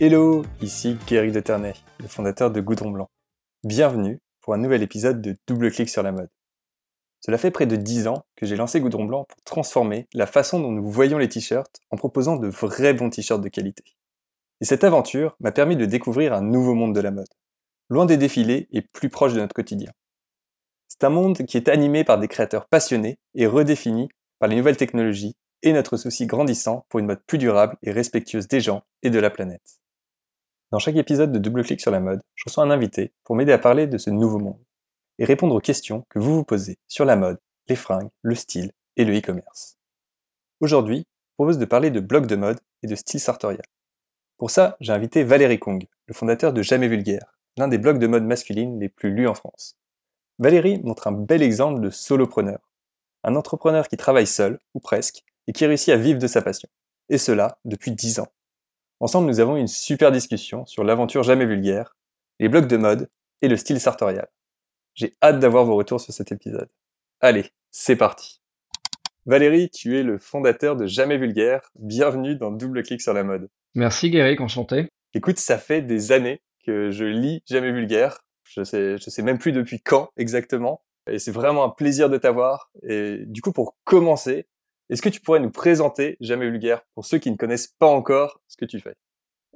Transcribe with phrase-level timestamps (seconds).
[0.00, 3.10] Hello, ici Gary de Ternay, le fondateur de Goudron Blanc.
[3.64, 6.30] Bienvenue pour un nouvel épisode de Double Clic sur la mode.
[7.18, 10.60] Cela fait près de 10 ans que j'ai lancé Goudron Blanc pour transformer la façon
[10.60, 13.82] dont nous voyons les t-shirts en proposant de vrais bons t-shirts de qualité.
[14.60, 17.26] Et cette aventure m'a permis de découvrir un nouveau monde de la mode,
[17.88, 19.90] loin des défilés et plus proche de notre quotidien.
[20.86, 24.08] C'est un monde qui est animé par des créateurs passionnés et redéfini
[24.38, 25.34] par les nouvelles technologies
[25.64, 29.18] et notre souci grandissant pour une mode plus durable et respectueuse des gens et de
[29.18, 29.80] la planète.
[30.70, 33.52] Dans chaque épisode de Double Clic sur la mode, je reçois un invité pour m'aider
[33.52, 34.62] à parler de ce nouveau monde
[35.18, 38.72] et répondre aux questions que vous vous posez sur la mode, les fringues, le style
[38.96, 39.78] et le e-commerce.
[40.60, 43.64] Aujourd'hui, je propose de parler de blog de mode et de style sartorial.
[44.36, 48.06] Pour ça, j'ai invité Valérie Kong, le fondateur de Jamais Vulgaire, l'un des blogs de
[48.06, 49.74] mode masculine les plus lus en France.
[50.38, 52.60] Valérie montre un bel exemple de solopreneur,
[53.24, 56.68] un entrepreneur qui travaille seul, ou presque, et qui réussit à vivre de sa passion.
[57.08, 58.28] Et cela depuis 10 ans.
[59.00, 61.96] Ensemble, nous avons eu une super discussion sur l'aventure jamais vulgaire,
[62.40, 63.08] les blocs de mode
[63.42, 64.26] et le style sartorial.
[64.94, 66.68] J'ai hâte d'avoir vos retours sur cet épisode.
[67.20, 68.42] Allez, c'est parti.
[69.24, 71.70] Valérie, tu es le fondateur de Jamais Vulgaire.
[71.78, 73.48] Bienvenue dans Double Clic sur la mode.
[73.76, 74.88] Merci Gary, enchanté.
[75.14, 78.18] Écoute, ça fait des années que je lis Jamais Vulgaire.
[78.42, 80.82] Je sais, je sais même plus depuis quand exactement.
[81.08, 82.72] Et c'est vraiment un plaisir de t'avoir.
[82.82, 84.48] Et du coup, pour commencer,
[84.90, 88.40] est-ce que tu pourrais nous présenter Jamais Vulgaire pour ceux qui ne connaissent pas encore
[88.58, 88.94] que tu fais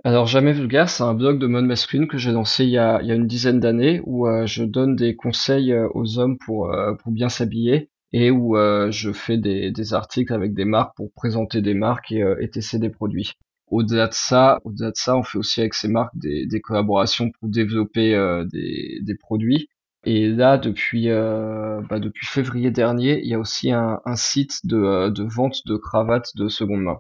[0.05, 3.00] alors Jamais Vulgaire, c'est un blog de mode masculine que j'ai lancé il y a,
[3.03, 7.12] une dizaine d'années où euh, je donne des conseils euh, aux hommes pour, euh, pour
[7.12, 8.56] bien s'habiller et où
[8.91, 13.33] je fais des, articles avec des marques pour présenter des marques et, tester des produits.
[13.69, 18.12] Au-delà de ça, on fait aussi avec ces marques des, collaborations pour développer
[18.53, 19.70] des, produits
[20.05, 25.66] et là, depuis, bah, depuis février dernier, il y a aussi un, site de, vente
[25.66, 26.98] de cravates de seconde main.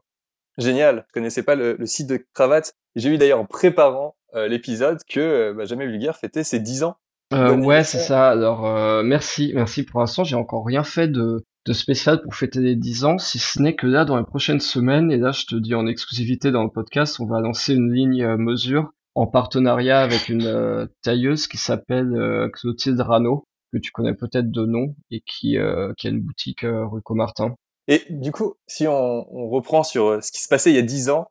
[0.58, 1.04] Génial.
[1.08, 2.74] Je connaissais pas le, le site de cravates.
[2.94, 6.84] J'ai vu d'ailleurs en préparant euh, l'épisode que euh, bah, Jamais Vulgaire fêtait ses 10
[6.84, 6.96] ans.
[7.32, 8.28] ouais, c'est ça.
[8.28, 10.24] Alors, merci, merci pour l'instant.
[10.24, 13.74] J'ai encore rien fait de, de spécial pour fêter les 10 ans, si ce n'est
[13.74, 16.70] que là, dans les prochaines semaines, et là, je te dis en exclusivité dans le
[16.70, 22.14] podcast, on va lancer une ligne mesure en partenariat avec une euh, tailleuse qui s'appelle
[22.14, 26.22] euh, Clotilde Rano, que tu connais peut-être de nom, et qui, euh, qui a une
[26.22, 27.54] boutique rue Comartin.
[27.92, 31.10] Et du coup, si on, reprend sur ce qui se passait il y a dix
[31.10, 31.26] ans,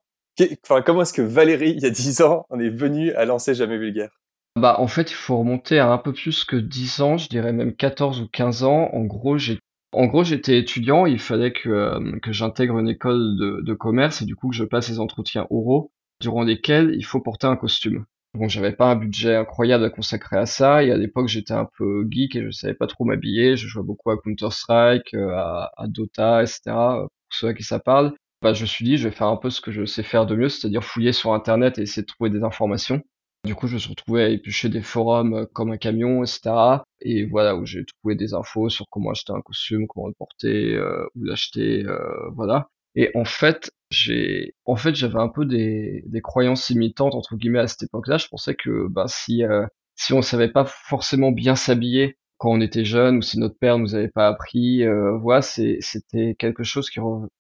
[0.86, 3.80] comment est-ce que Valérie, il y a dix ans, on est venu à lancer Jamais
[3.80, 4.12] Vulgaire?
[4.56, 7.52] Bah, en fait, il faut remonter à un peu plus que 10 ans, je dirais
[7.52, 8.92] même 14 ou 15 ans.
[8.94, 14.26] En gros, j'étais étudiant, il fallait que, que j'intègre une école de, de, commerce et
[14.26, 18.06] du coup que je passe les entretiens oraux durant lesquels il faut porter un costume.
[18.34, 21.68] Bon, j'avais pas un budget incroyable à consacrer à ça, et à l'époque j'étais un
[21.78, 25.88] peu geek et je savais pas trop m'habiller, je jouais beaucoup à Counter-Strike, euh, à,
[25.88, 26.62] Dota, etc.
[26.66, 29.36] Pour ceux à qui ça parle, bah, je me suis dit je vais faire un
[29.38, 32.08] peu ce que je sais faire de mieux, c'est-à-dire fouiller sur internet et essayer de
[32.08, 33.02] trouver des informations.
[33.44, 36.84] Du coup, je me suis retrouvé à éplucher des forums euh, comme un camion, etc.
[37.02, 40.76] Et voilà, où j'ai trouvé des infos sur comment acheter un costume, comment le porter,
[40.76, 42.70] euh, où l'acheter, euh, voilà.
[42.96, 47.60] Et en fait, j'ai, en fait, j'avais un peu des, des croyances imitantes entre guillemets
[47.60, 48.18] à cette époque-là.
[48.18, 49.66] Je pensais que, bah, si euh,
[49.96, 53.78] si on savait pas forcément bien s'habiller quand on était jeune, ou si notre père
[53.78, 57.00] nous avait pas appris, euh, voilà, c'était quelque chose qui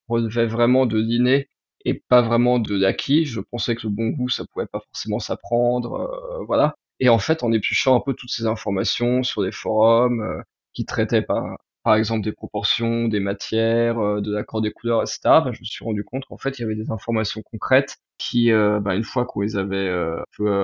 [0.09, 1.49] relevait vraiment de l'inné
[1.85, 3.25] et pas vraiment de l'acquis.
[3.25, 6.75] Je pensais que le bon goût, ça pouvait pas forcément s'apprendre, euh, voilà.
[6.99, 10.41] Et en fait, en épluchant un peu toutes ces informations sur des forums euh,
[10.73, 15.19] qui traitaient pas par exemple des proportions, des matières, euh, de l'accord des couleurs, etc.,
[15.23, 18.51] bah, je me suis rendu compte qu'en fait, il y avait des informations concrètes qui,
[18.51, 20.21] euh, bah, une fois qu'on les avait euh,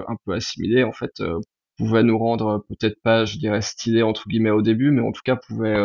[0.07, 1.23] un, peu, assimilées, en fait,
[1.77, 5.21] pouvaient nous rendre peut-être pas, je dirais, stylés entre guillemets au début, mais en tout
[5.23, 5.77] cas pouvaient,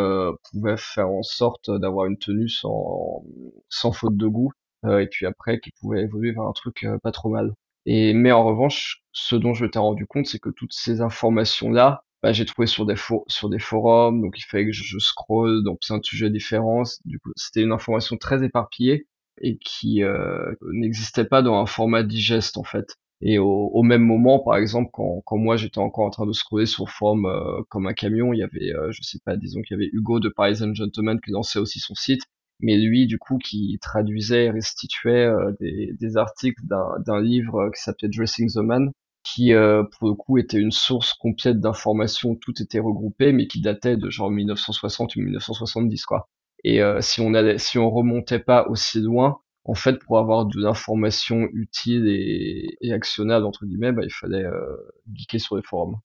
[0.51, 3.23] pouvaient faire en sorte d'avoir une tenue sans,
[3.69, 4.51] sans faute de goût,
[4.87, 7.53] et puis après qui pouvait évoluer vers un truc pas trop mal.
[7.85, 11.69] Et mais en revanche, ce dont je t'ai rendu compte, c'est que toutes ces informations
[11.69, 12.95] là, bah, j'ai trouvé sur des
[13.27, 16.83] sur des forums, donc il fallait que je, scrolle dans plein de sujets différents.
[17.05, 19.07] Du coup, c'était une information très éparpillée
[19.41, 22.97] et qui euh, n'existait pas dans un format digeste en fait.
[23.21, 26.33] Et au, au même moment, par exemple, quand, quand moi j'étais encore en train de
[26.33, 29.61] scroller sur forum euh, comme un camion, il y avait, euh, je sais pas, disons
[29.61, 32.23] qu'il y avait Hugo de Paris Gentleman qui lançait aussi son site,
[32.61, 37.81] mais lui, du coup, qui traduisait et restituait euh, des, des articles d'un livre qui
[37.81, 38.91] s'appelait Dressing the Man,
[39.23, 43.61] qui euh, pour le coup était une source complète d'informations, tout était regroupé, mais qui
[43.61, 46.29] datait de genre 1960 ou 1970 quoi.
[46.63, 50.45] Et euh, si on allait, si on remontait pas aussi loin, en fait, pour avoir
[50.45, 54.77] de l'information utile et, et, actionnable entre guillemets, bah, il fallait euh,
[55.13, 55.99] geeker sur les forums.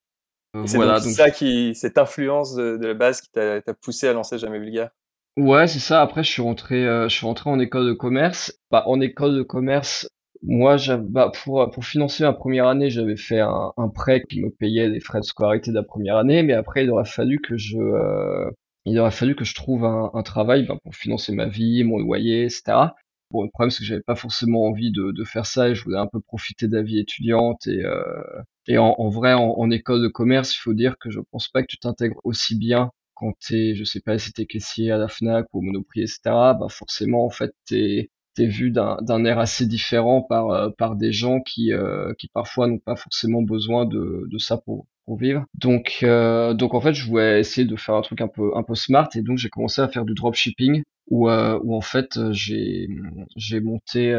[0.67, 4.13] c'est voilà, donc, ça qui, cette influence de, de la base qui t'a poussé à
[4.13, 4.91] lancer Jamais Vulgaire.
[5.39, 6.03] Ouais, c'est ça.
[6.03, 8.59] Après, je suis rentré, euh, je suis rentré en école de commerce.
[8.73, 10.11] Bah, en école de commerce,
[10.43, 14.51] Moi, bah, pour, pour financer ma première année, j'avais fait un, un, prêt qui me
[14.51, 17.57] payait les frais de scolarité de la première année, mais après, il aurait fallu que
[17.57, 18.51] je, euh,
[18.85, 21.99] il aurait fallu que je trouve un, un travail bah, pour financer ma vie, mon
[21.99, 22.95] loyer, etc.
[23.31, 25.85] Bon, le problème, c'est que j'avais pas forcément envie de, de, faire ça et je
[25.85, 28.23] voulais un peu profiter de la vie étudiante et, euh,
[28.67, 31.49] et en, en vrai, en, en, école de commerce, il faut dire que je pense
[31.49, 34.97] pas que tu t'intègres aussi bien quand t'es, je sais pas si t'es caissier à
[34.99, 36.21] la Fnac ou au Monoprix, etc.
[36.25, 41.13] Bah forcément, en fait, t'es t'es vu d'un air assez différent par euh, par des
[41.13, 45.45] gens qui euh, qui parfois n'ont pas forcément besoin de de ça pour pour vivre.
[45.55, 48.63] Donc euh, donc en fait, je voulais essayer de faire un truc un peu un
[48.63, 52.89] peu smart et donc j'ai commencé à faire du dropshipping où où en fait j'ai
[53.37, 54.15] j'ai monté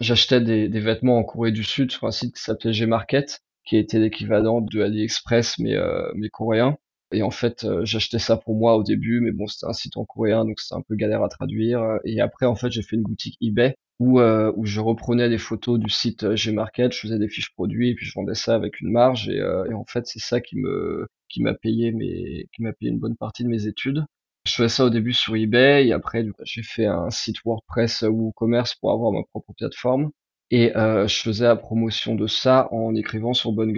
[0.00, 3.76] j'achetais des, des vêtements en Corée du Sud sur un site qui s'appelait Gmarket qui
[3.76, 5.76] était l'équivalent de AliExpress mais
[6.16, 6.76] mais coréen
[7.12, 9.96] et en fait, euh, j'achetais ça pour moi au début, mais bon, c'était un site
[9.96, 11.98] en coréen, donc c'était un peu galère à traduire.
[12.04, 15.38] Et après, en fait, j'ai fait une boutique eBay où, euh, où je reprenais des
[15.38, 18.54] photos du site euh, Gmarket, je faisais des fiches produits, et puis je vendais ça
[18.54, 19.28] avec une marge.
[19.28, 22.90] Et, et en fait, c'est ça qui me qui m'a payé mes qui m'a payé
[22.90, 24.04] une bonne partie de mes études.
[24.46, 28.32] Je faisais ça au début sur eBay, et après, j'ai fait un site WordPress ou
[28.32, 30.10] commerce pour avoir ma propre plateforme.
[30.50, 33.74] Et euh, je faisais la promotion de ça en écrivant sur Bonne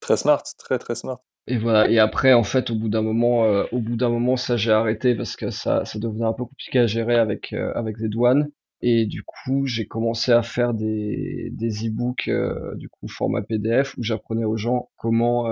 [0.00, 1.20] Très smart, très très smart.
[1.46, 1.88] Et voilà.
[1.90, 4.72] Et après, en fait, au bout d'un moment, euh, au bout d'un moment, ça j'ai
[4.72, 8.08] arrêté parce que ça, ça devenait un peu compliqué à gérer avec euh, avec les
[8.08, 8.50] douanes.
[8.80, 13.96] Et du coup, j'ai commencé à faire des des e-books, euh, du coup format PDF,
[13.98, 15.46] où j'apprenais aux gens comment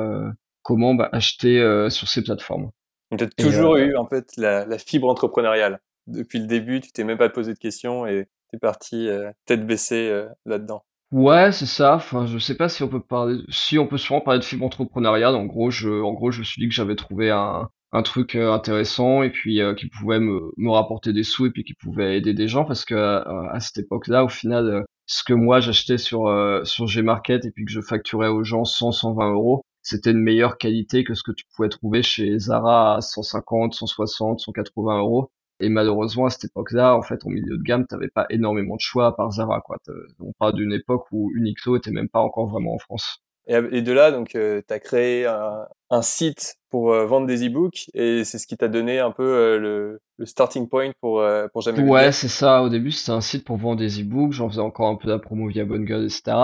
[0.62, 1.58] comment bah, acheter
[1.90, 2.70] sur ces plateformes.
[3.10, 6.80] Donc, tu as toujours eu en fait la, la, fibre entrepreneuriale depuis le début.
[6.80, 9.08] Tu t'es même pas posé de questions et t'es parti
[9.46, 10.84] tête baissée là-dedans.
[11.12, 11.94] Ouais, c'est ça.
[11.96, 14.64] Enfin, je sais pas si on peut parler, si on peut souvent parler de fibre
[14.64, 15.34] entrepreneuriale.
[15.36, 18.34] En gros, je, en gros, je me suis dit que j'avais trouvé un, un truc
[18.34, 21.74] euh, intéressant et puis euh, qui pouvait me, me rapporter des sous et puis qui
[21.74, 25.60] pouvait aider des gens parce que euh, à cette époque-là, au final, ce que moi
[25.60, 26.22] j'achetais sur
[26.64, 30.56] sur Gmarket et puis que je facturais aux gens 100, 120 euros, c'était de meilleure
[30.56, 35.30] qualité que ce que tu pouvais trouver chez Zara à 150, 160, 180 euros.
[35.62, 38.80] Et malheureusement, à cette époque-là, en fait, en milieu de gamme, t'avais pas énormément de
[38.80, 39.76] choix à part Zara, quoi.
[40.18, 43.22] On parle d'une époque où Uniqlo était même pas encore vraiment en France.
[43.46, 47.90] Et, de là, donc, euh, tu as créé un, site pour euh, vendre des e-books
[47.92, 51.22] et c'est ce qui t'a donné un peu euh, le, le, starting point pour,
[51.52, 52.62] pour jamais Ouais, c'est ça.
[52.62, 54.32] Au début, c'était un site pour vendre des e-books.
[54.32, 56.36] J'en faisais encore un peu la promo via Bonne Gueule, etc.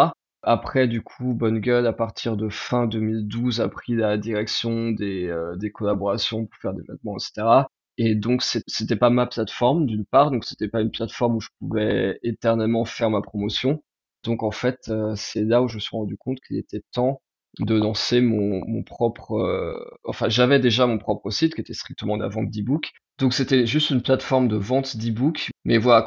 [0.42, 5.34] Après, du coup, Bonne Gueule, à partir de fin 2012, a pris la direction des,
[5.56, 7.66] des collaborations pour faire des vêtements, etc.
[7.98, 11.48] Et donc c'était pas ma plateforme d'une part, donc c'était pas une plateforme où je
[11.58, 13.82] pouvais éternellement faire ma promotion.
[14.24, 17.20] Donc en fait, euh, c'est là où je me suis rendu compte qu'il était temps
[17.60, 19.32] de lancer mon, mon propre.
[19.32, 19.74] Euh,
[20.04, 22.92] enfin, j'avais déjà mon propre site qui était strictement de la vente d'e-book.
[23.18, 25.50] Donc c'était juste une plateforme de vente d'e-book.
[25.64, 26.06] Mais voilà,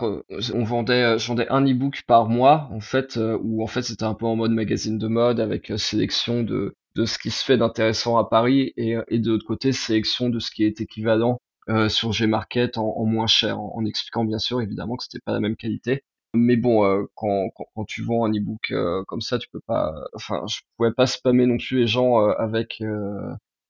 [0.54, 4.06] on vendait, je vendais un e-book par mois en fait, euh, où en fait c'était
[4.06, 7.58] un peu en mode magazine de mode avec sélection de de ce qui se fait
[7.58, 11.90] d'intéressant à Paris et, et de l'autre côté sélection de ce qui est équivalent euh,
[11.90, 15.40] sur Gmarket en, en moins cher, en, expliquant bien sûr évidemment que c'était pas la
[15.40, 16.04] même qualité.
[16.34, 19.60] Mais bon, euh, quand, quand, quand, tu vends un ebook euh, comme ça, tu peux
[19.68, 19.94] pas.
[20.16, 22.82] Enfin, je pouvais pas spammer non plus les gens avec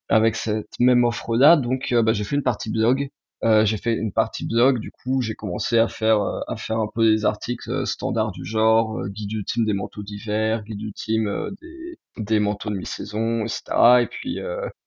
[0.09, 1.57] avec cette même offre-là.
[1.57, 3.09] Donc, bah, j'ai fait une partie blog.
[3.43, 4.79] j'ai fait une partie blog.
[4.79, 9.07] Du coup, j'ai commencé à faire à faire un peu des articles standards du genre
[9.09, 14.01] guide ultime des manteaux d'hiver, guide ultime des des manteaux de mi-saison, etc.
[14.01, 14.39] Et puis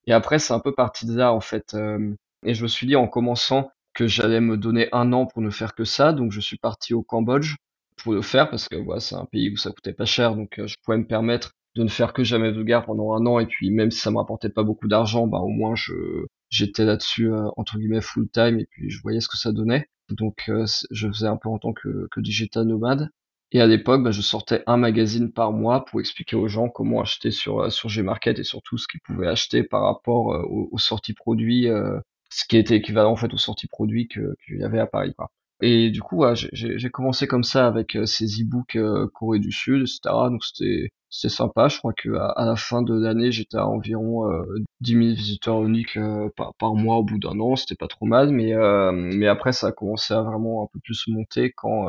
[0.06, 1.74] et après, c'est un peu parti de là en fait.
[2.44, 5.50] Et je me suis dit en commençant que j'allais me donner un an pour ne
[5.50, 6.12] faire que ça.
[6.12, 7.56] Donc je suis parti au Cambodge
[7.96, 10.34] pour le faire parce que voilà, c'est un pays où ça coûtait pas cher.
[10.36, 13.24] Donc euh, je pouvais me permettre de ne faire que jamais de gare pendant un
[13.26, 13.38] an.
[13.38, 15.94] Et puis même si ça me rapportait pas beaucoup d'argent, bah au moins je
[16.50, 19.86] j'étais là-dessus euh, entre guillemets full time et puis je voyais ce que ça donnait.
[20.10, 23.10] Donc euh, je faisais un peu en tant que, digital nomade.
[23.52, 27.00] Et à l'époque, bah, je sortais un magazine par mois pour expliquer aux gens comment
[27.00, 31.68] acheter sur sur Gmarket et surtout ce qu'ils pouvaient acheter par rapport aux, sorties produits
[32.34, 35.14] ce qui était équivalent en fait aux sorties produits que qu'il y avait à Paris
[35.16, 35.30] quoi.
[35.62, 39.52] Et du coup, ouais, j'ai commencé comme ça avec euh, ces e-books euh, Corée du
[39.52, 40.00] Sud, etc.
[40.28, 41.68] Donc c'était c'était sympa.
[41.68, 44.44] Je crois que à, la fin de l'année, j'étais à environ euh,
[44.80, 47.54] 10 000 visiteurs uniques euh, par, par mois au bout d'un an.
[47.56, 50.80] C'était pas trop mal, mais euh, mais après ça a commencé à vraiment un peu
[50.80, 51.86] plus monter quand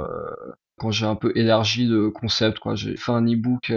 [0.78, 2.60] quand j'ai un peu élargi le concept.
[2.60, 3.74] Quoi, j'ai fait un e-book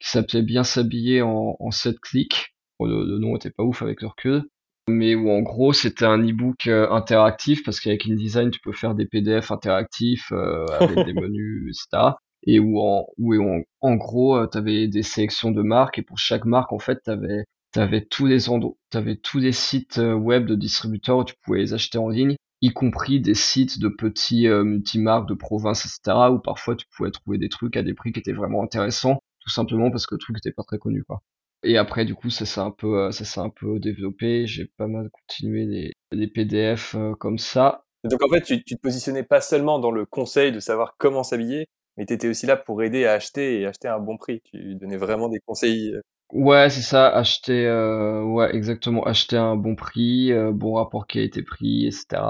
[0.00, 2.54] qui s'appelait Bien s'habiller en, en 7 clics.
[2.80, 4.44] le, le, nom était pas ouf avec le recul
[4.88, 8.94] mais où en gros c'était un e-book euh, interactif parce qu'avec InDesign tu peux faire
[8.94, 12.10] des PDF interactifs euh, avec des menus etc
[12.44, 16.02] et où en où en, en gros euh, tu avais des sélections de marques et
[16.02, 19.98] pour chaque marque en fait tu avais t'avais tous les endroits t'avais tous les sites
[19.98, 23.88] web de distributeurs où tu pouvais les acheter en ligne y compris des sites de
[23.88, 27.92] petits euh, multimarques de province, etc., où parfois tu pouvais trouver des trucs à des
[27.92, 31.02] prix qui étaient vraiment intéressants, tout simplement parce que le truc n'était pas très connu,
[31.02, 31.22] quoi.
[31.62, 34.46] Et après, du coup, ça s'est un peu, euh, ça s'est un peu développé.
[34.46, 37.84] J'ai pas mal continué les, les PDF euh, comme ça.
[38.04, 41.22] donc en fait, tu, tu te positionnais pas seulement dans le conseil de savoir comment
[41.22, 41.66] s'habiller,
[41.96, 44.40] mais tu étais aussi là pour aider à acheter et acheter à un bon prix.
[44.44, 45.94] Tu donnais vraiment des conseils.
[46.32, 51.06] Ouais, c'est ça, acheter, euh, ouais, exactement, acheter à un bon prix, euh, bon rapport
[51.06, 52.22] qualité-prix, etc.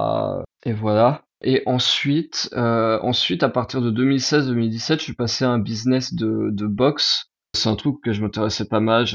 [0.65, 1.23] Et voilà.
[1.41, 6.51] Et ensuite, euh, ensuite, à partir de 2016-2017, je suis passé à un business de,
[6.51, 7.32] de boxe.
[7.55, 9.07] C'est un truc que je m'intéressais pas mal.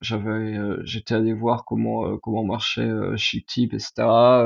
[0.00, 3.92] J'avais, j'étais allé voir comment comment marchait Chic Tip, etc.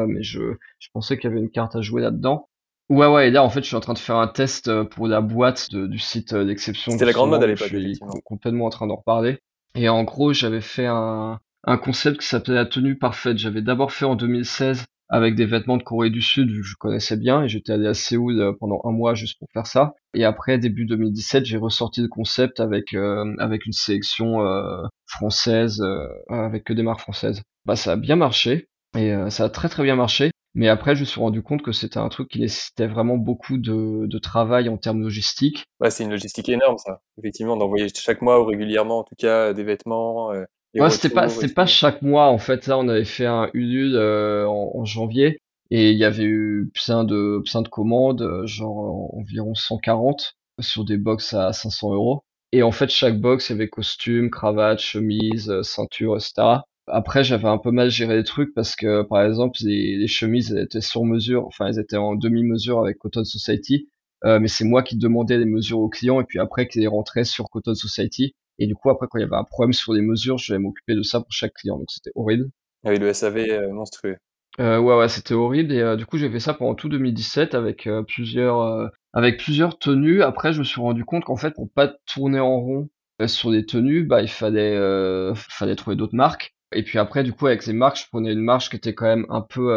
[0.06, 2.48] Mais je, je pensais qu'il y avait une carte à jouer là-dedans.
[2.88, 5.06] Ouais, ouais, et là, en fait, je suis en train de faire un test pour
[5.06, 6.92] la boîte du site d'exception.
[6.92, 7.68] C'était la grande mode à l'époque.
[7.72, 9.38] Je suis complètement en train d'en reparler.
[9.74, 13.38] Et en gros, j'avais fait un, un concept qui s'appelait la tenue parfaite.
[13.38, 17.16] J'avais d'abord fait en 2016 avec des vêtements de Corée du Sud, que je connaissais
[17.16, 19.94] bien, et j'étais allé à Séoul euh, pendant un mois juste pour faire ça.
[20.14, 25.82] Et après, début 2017, j'ai ressorti le concept avec euh, avec une sélection euh, française,
[26.28, 27.42] avec que des marques françaises.
[27.66, 30.30] Bah, ça a bien marché, et ça a très très bien marché.
[30.54, 33.56] Mais après, je me suis rendu compte que c'était un truc qui nécessitait vraiment beaucoup
[33.56, 35.64] de, de travail en termes logistiques.
[35.78, 37.00] Ouais, c'est une logistique énorme, ça.
[37.18, 40.32] Effectivement, d'envoyer chaque mois ou régulièrement, en tout cas, des vêtements.
[40.32, 42.28] Euh, ouais, c'était pas, c'était pas chaque mois.
[42.28, 46.24] En fait, là, on avait fait un Ulule euh, en, janvier et il y avait
[46.24, 51.94] eu plein de, plein de commandes, euh, genre environ 140 sur des box à 500
[51.94, 52.24] euros.
[52.52, 56.62] Et en fait, chaque box, il y avait costume, cravate, chemise, ceinture, etc.
[56.92, 60.64] Après, j'avais un peu mal géré les trucs parce que, par exemple, les, chemises elles
[60.64, 63.88] étaient sur mesure, enfin, elles étaient en demi-mesure avec Cotton Society,
[64.24, 66.88] euh, mais c'est moi qui demandais les mesures aux clients et puis après qu'ils les
[66.88, 68.34] rentraient sur Cotton Society.
[68.60, 70.62] Et du coup, après, quand il y avait un problème sur les mesures, je devais
[70.62, 72.50] m'occuper de ça pour chaque client, donc c'était horrible.
[72.84, 74.18] Ah oui, le SAV euh, monstrueux.
[74.60, 77.54] Euh, ouais, ouais, c'était horrible et euh, du coup, j'ai fait ça pendant tout 2017
[77.54, 80.22] avec plusieurs, avec plusieurs tenues.
[80.22, 82.90] Après, je me suis rendu compte qu'en fait, pour pas tourner en rond
[83.26, 84.76] sur des tenues, bah, il fallait,
[85.34, 86.54] fallait trouver d'autres marques.
[86.72, 89.06] Et puis après, du coup, avec les marques, je prenais une marge qui était quand
[89.06, 89.72] même un peu...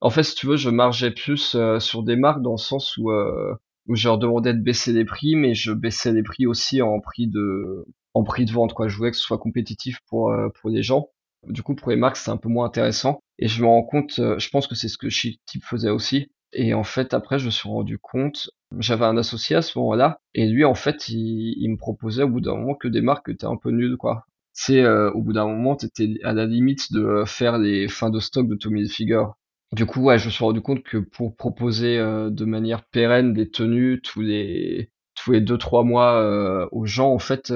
[0.00, 3.12] En fait, si tu veux, je margeais plus sur des marques dans le sens où,
[3.12, 7.00] où je leur demandais de baisser les prix, mais je baissais les prix aussi en
[7.00, 8.74] prix de en prix de vente.
[8.74, 8.88] Quoi.
[8.88, 11.08] Je voulais que ce soit compétitif pour, euh, pour les gens.
[11.46, 13.20] Du coup, pour les marques, c'est un peu moins intéressant.
[13.38, 16.30] Et je me rends compte, je pense que c'est ce que Chic Type faisait aussi.
[16.52, 20.18] Et en fait, après, je me suis rendu compte, j'avais un associé à ce moment-là,
[20.34, 23.28] et lui, en fait, il, il me proposait au bout d'un moment que des marques
[23.28, 26.92] étaient un peu nulles, quoi c'est euh, au bout d'un moment, t'étais à la limite
[26.92, 29.24] de euh, faire les fins de stock de Tommy Hilfiger.
[29.72, 33.32] Du coup, ouais, je me suis rendu compte que pour proposer euh, de manière pérenne
[33.32, 34.90] des tenues tous les
[35.22, 37.52] tous les deux trois mois aux gens, en fait,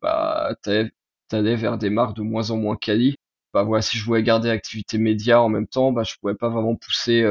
[0.00, 0.54] bah
[1.28, 3.16] t'allais vers des marques de moins en moins quali.
[3.54, 6.48] Bah voilà, si je voulais garder activité média en même temps, bah je pouvais pas
[6.48, 7.24] vraiment pousser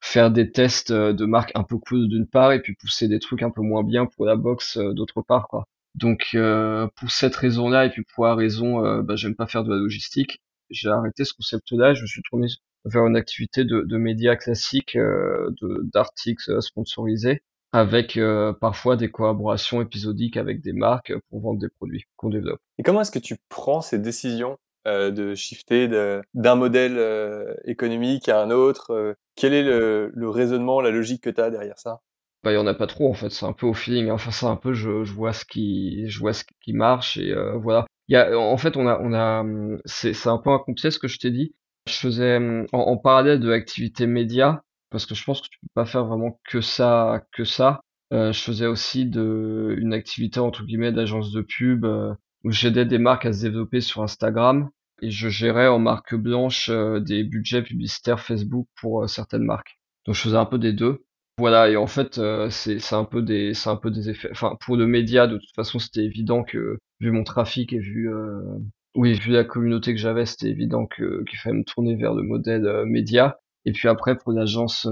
[0.00, 3.42] faire des tests de marques un peu cool d'une part et puis pousser des trucs
[3.42, 5.66] un peu moins bien pour la box d'autre part quoi.
[5.94, 9.64] Donc euh, pour cette raison-là et puis pour la raison, euh, bah, j'aime pas faire
[9.64, 11.94] de la logistique, j'ai arrêté ce concept-là.
[11.94, 12.48] Je me suis tourné
[12.84, 15.50] vers une activité de, de médias classiques, euh,
[15.92, 17.42] d'articles sponsorisés,
[17.74, 22.60] avec euh, parfois des collaborations épisodiques avec des marques pour vendre des produits qu'on développe.
[22.78, 25.88] Et comment est-ce que tu prends ces décisions euh, de shifter
[26.34, 26.98] d'un modèle
[27.64, 31.78] économique à un autre Quel est le, le raisonnement, la logique que tu as derrière
[31.78, 32.00] ça?
[32.44, 33.30] Bah il y en a pas trop en fait.
[33.30, 36.20] C'est un peu au feeling enfin c'est un peu je, je vois ce qui je
[36.20, 37.86] vois ce qui marche et euh, voilà.
[38.08, 39.42] Il y a en fait on a on a
[39.86, 41.54] c'est c'est un peu un complet ce que je t'ai dit.
[41.88, 42.38] Je faisais
[42.72, 44.62] en, parallèle de l'activité média
[44.94, 47.80] parce que je pense que tu peux pas faire vraiment que ça que ça
[48.12, 52.86] euh, je faisais aussi de une activité entre guillemets d'agence de pub euh, où j'aidais
[52.86, 54.70] des marques à se développer sur Instagram
[55.02, 60.20] et je gérais en marque blanche des budgets publicitaires Facebook pour certaines marques donc je
[60.20, 61.04] faisais un peu des deux
[61.38, 64.28] voilà, et en fait, euh, c'est un peu des c'est un peu des effets.
[64.30, 68.08] Enfin, pour le média, de toute façon, c'était évident que vu mon trafic et vu
[68.08, 68.40] euh,
[68.94, 72.22] oui, vu la communauté que j'avais, c'était évident que qu'il fallait me tourner vers le
[72.22, 73.38] modèle euh, média.
[73.66, 74.86] Et puis après, pour l'agence,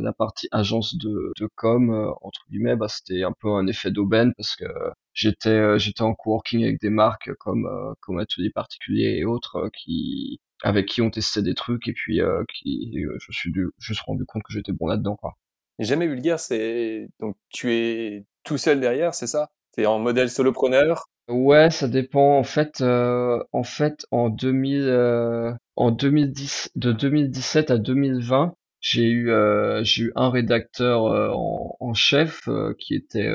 [0.00, 4.32] la partie agence de, de com entre guillemets, bah c'était un peu un effet d'aubaine
[4.36, 4.66] parce que
[5.14, 7.68] j'étais j'étais en coworking avec des marques comme
[8.00, 12.20] comme Atelier Particulier et autres qui avec qui on testait des trucs et puis
[12.54, 15.34] qui je suis juste rendu compte que j'étais bon là-dedans quoi.
[15.78, 19.48] Jamais vulgaire, c'est donc tu es tout seul derrière, c'est ça?
[19.72, 22.38] T'es en modèle solopreneur Ouais, ça dépend.
[22.38, 29.04] En fait, euh, en fait, en 2000, euh, en 2010, de 2017 à 2020, j'ai
[29.10, 31.02] eu, euh, j'ai eu un rédacteur
[31.36, 33.28] en, en, chef qui était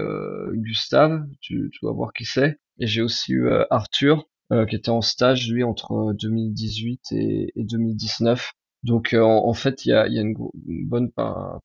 [0.53, 1.23] Gustave.
[1.41, 2.57] Tu, tu vas voir qui c'est.
[2.79, 4.27] Et j'ai aussi eu Arthur
[4.69, 8.53] qui était en stage lui entre 2018 et, et 2019.
[8.83, 10.35] Donc en, fait, il y a, y a une,
[10.88, 11.12] bonne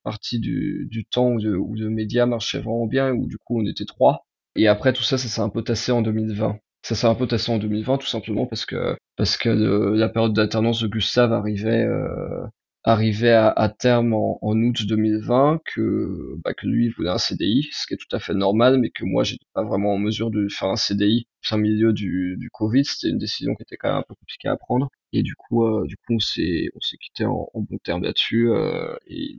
[0.04, 3.60] partie du, du temps où de, où de médias marchait vraiment bien, où du coup
[3.60, 4.27] on était trois.
[4.58, 6.58] Et après tout ça, ça s'est un peu tassé en 2020.
[6.82, 10.32] Ça s'est un peu tassé en 2020 tout simplement parce que parce que la période
[10.32, 12.44] d'alternance de Gustave arrivait euh,
[12.82, 17.94] arrivait à, terme en, août 2020 que bah, que lui voulait un CDI, ce qui
[17.94, 20.68] est tout à fait normal, mais que moi j'étais pas vraiment en mesure de faire
[20.68, 22.84] un CDI au milieu du, du Covid.
[22.84, 24.88] C'était une décision qui était quand même un peu compliquée à prendre.
[25.12, 28.50] Et du coup, euh, du coup, on s'est on s'est quitté en, bon terme là-dessus
[28.50, 29.36] euh, et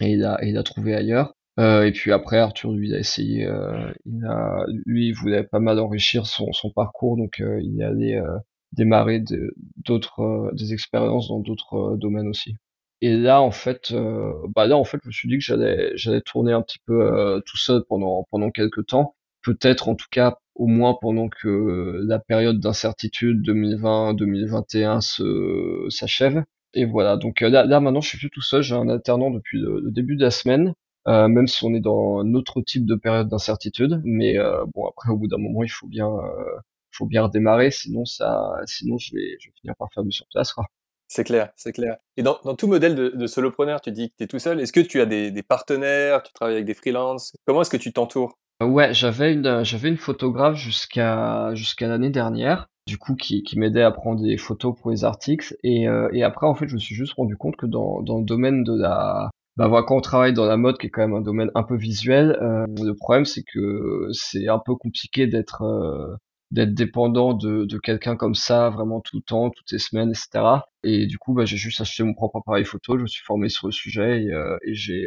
[0.00, 1.35] il a et il a trouvé ailleurs.
[1.58, 5.42] Euh, et puis après, Arthur, lui, il a essayé, euh, il a, lui, il voulait
[5.42, 8.22] pas mal enrichir son, son parcours, donc euh, il est allé
[8.72, 9.22] démarrer
[9.84, 12.56] d'autres, des expériences dans d'autres domaines aussi.
[13.02, 13.94] Et là, en fait,
[14.54, 17.42] bah là, en fait, je me suis dit que j'allais, j'allais tourner un petit peu
[17.46, 22.18] tout seul pendant pendant quelques temps, peut-être en tout cas au moins pendant que la
[22.18, 26.44] période d'incertitude 2020-2021 se s'achève.
[26.74, 29.58] Et voilà, donc là, là maintenant, je suis plus tout seul, j'ai un alternant depuis
[29.60, 30.74] le début de la semaine.
[31.08, 34.00] Euh, même si on est dans un autre type de période d'incertitude.
[34.04, 36.58] Mais euh, bon, après, au bout d'un moment, il faut bien, euh,
[36.90, 40.52] faut bien redémarrer, sinon ça, sinon je vais, je vais finir par faire du surplace,
[40.52, 40.64] quoi.
[41.08, 41.98] C'est clair, c'est clair.
[42.16, 44.60] Et dans, dans tout modèle de, de, solopreneur, tu dis que tu es tout seul.
[44.60, 47.32] Est-ce que tu as des, des partenaires, tu travailles avec des freelances?
[47.46, 48.36] Comment est-ce que tu t'entoures?
[48.60, 53.82] Ouais, j'avais une, j'avais une photographe jusqu'à jusqu'à l'année dernière, du coup qui, qui m'aidait
[53.82, 55.56] à prendre des photos pour les articles.
[55.62, 58.24] Et, et après, en fait, je me suis juste rendu compte que dans, dans le
[58.24, 61.14] domaine de la bah voilà, quand on travaille dans la mode, qui est quand même
[61.14, 65.62] un domaine un peu visuel, euh, le problème c'est que c'est un peu compliqué d'être
[65.62, 66.14] euh,
[66.50, 70.66] d'être dépendant de, de quelqu'un comme ça vraiment tout le temps, toutes les semaines, etc.
[70.84, 73.48] Et du coup, bah, j'ai juste acheté mon propre appareil photo, je me suis formé
[73.48, 75.06] sur le sujet et, euh, et j'ai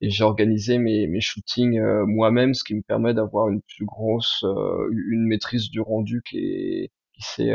[0.00, 4.44] et j'ai organisé mes, mes shootings moi-même, ce qui me permet d'avoir une plus grosse
[4.90, 7.52] une maîtrise du rendu qui est qui s'est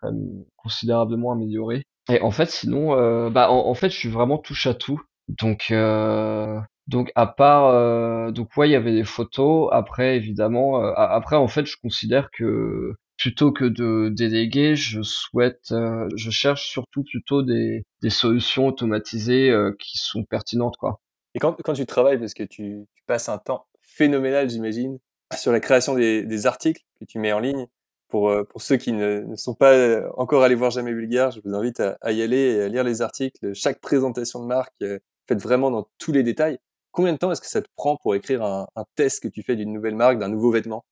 [0.00, 1.84] quand même considérablement améliorée.
[2.08, 5.00] Et en fait, sinon, bah en, en fait, je suis vraiment touche à tout.
[5.28, 9.68] Donc, euh, donc à part, euh, donc ouais, il y avait des photos.
[9.72, 15.72] Après, évidemment, euh, après en fait, je considère que plutôt que de déléguer, je souhaite,
[16.14, 21.00] je cherche surtout plutôt des, des solutions automatisées qui sont pertinentes, quoi.
[21.34, 24.98] Et quand, quand tu travailles, parce que tu, tu passes un temps phénoménal, j'imagine,
[25.34, 27.66] sur la création des, des, articles que tu mets en ligne.
[28.08, 31.54] Pour, pour ceux qui ne, ne sont pas encore allés voir Jamais Vulgaire, je vous
[31.54, 33.52] invite à, à, y aller et à lire les articles.
[33.54, 34.84] Chaque présentation de marque
[35.28, 36.58] faites vraiment dans tous les détails.
[36.96, 39.54] Combien de temps est-ce que ça te prend pour écrire un, test que tu fais
[39.54, 40.84] d'une nouvelle marque, d'un nouveau vêtement?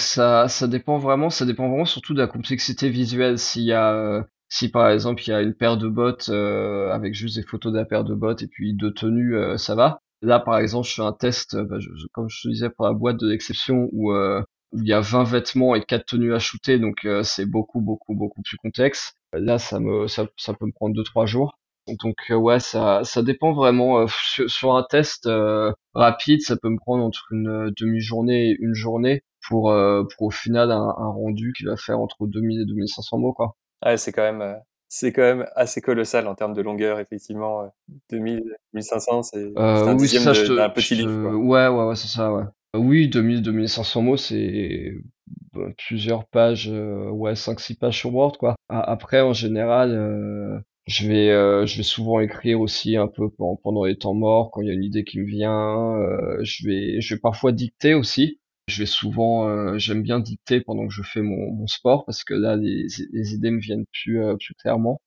[0.00, 3.38] Ça, dépend vraiment, ça dépend vraiment surtout de la complexité visuelle.
[3.38, 6.90] S'il y a, euh, si par exemple il y a une paire de bottes euh,
[6.90, 9.76] avec juste des photos de la paire de bottes et puis deux tenues, euh, ça
[9.76, 10.00] va.
[10.22, 11.76] Là par exemple, je fais un test, bah,
[12.12, 14.12] comme je te disais pour la boîte de l'exception où,
[14.74, 18.42] il y a 20 vêtements et 4 tenues à shooter, donc c'est beaucoup beaucoup beaucoup
[18.42, 19.12] plus complexe.
[19.34, 19.86] Là, ça peut
[20.66, 21.58] me prendre 2-3 jours.
[21.88, 24.00] Donc euh, ouais, ça, ça dépend vraiment.
[24.00, 24.06] Euh,
[24.46, 29.22] sur, un test euh, rapide, ça peut me prendre entre une demi-journée et une journée
[29.48, 29.74] pour,
[30.16, 33.56] pour au final un, rendu qui va faire entre 2000 et 2500 mots quoi.
[33.84, 34.56] Ouais, c'est quand même
[34.88, 37.68] c'est quand même assez colossal en termes de longueur effectivement.
[38.10, 41.22] 2000 1500 c'est un oui, petit livre.
[41.22, 41.36] Quoi.
[41.36, 42.44] Ouais ouais ouais c'est ça ouais.
[42.74, 44.94] Oui, 2000 2500 mots c'est
[45.88, 48.54] plusieurs pages ouais 5 6 pages sur Word quoi.
[48.68, 53.30] Après en général je vais, euh, je vais souvent écrire aussi un peu
[53.62, 55.96] pendant les temps morts quand il y a une idée qui me vient.
[56.00, 58.40] Euh, je vais, je vais parfois dicter aussi.
[58.68, 62.24] Je vais souvent, euh, j'aime bien dicter pendant que je fais mon, mon sport parce
[62.24, 65.00] que là les, les idées me viennent plus, plus clairement.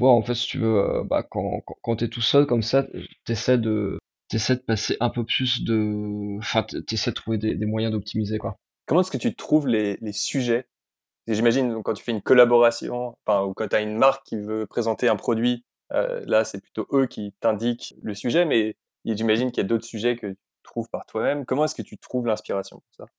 [0.00, 2.86] Ouais, en fait, si tu veux, bah, quand, quand, t'es tout seul comme ça,
[3.24, 7.66] t'essaies de, t'essaies de passer un peu plus de, enfin, t'essaies de trouver des, des
[7.66, 8.56] moyens d'optimiser quoi.
[8.86, 10.66] Comment est-ce que tu trouves les, les sujets
[11.28, 14.66] J'imagine quand tu fais une collaboration, enfin, ou quand tu as une marque qui veut
[14.66, 19.62] présenter un produit, euh, là c'est plutôt eux qui t'indiquent le sujet, mais j'imagine qu'il
[19.62, 21.44] y a d'autres sujets que tu trouves par toi-même.
[21.44, 23.12] Comment est-ce que tu trouves l'inspiration pour ça?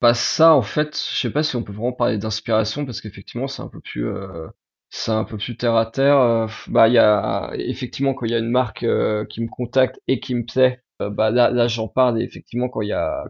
[0.00, 3.46] Bah ça, en fait, je sais pas si on peut vraiment parler d'inspiration parce qu'effectivement
[3.48, 4.48] c'est un peu plus, euh,
[4.90, 6.18] c'est un peu plus terre à terre.
[6.18, 8.86] Euh, bah il y a effectivement quand il y a une marque
[9.28, 12.82] qui me contacte et qui me plaît, euh, bah là, j'en parle et effectivement quand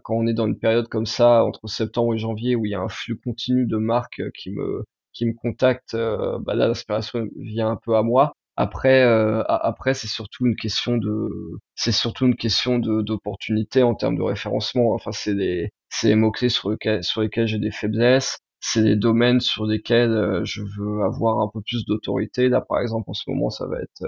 [0.09, 2.81] on est dans une période comme ça entre septembre et janvier où il y a
[2.81, 4.83] un flux continu de marques euh, qui me
[5.13, 8.33] qui me contactent, euh, bah là l'inspiration vient un peu à moi.
[8.55, 9.01] Après,
[9.47, 11.29] après c'est surtout une question de,
[11.75, 14.93] c'est surtout une question de d'opportunité en termes de référencement.
[14.93, 18.37] Enfin, c'est des, c'est mots clés sur lesquels sur lesquels j'ai des faiblesses.
[18.59, 22.47] C'est des domaines sur lesquels je veux avoir un peu plus d'autorité.
[22.47, 24.03] Là, par exemple, en ce moment, ça va être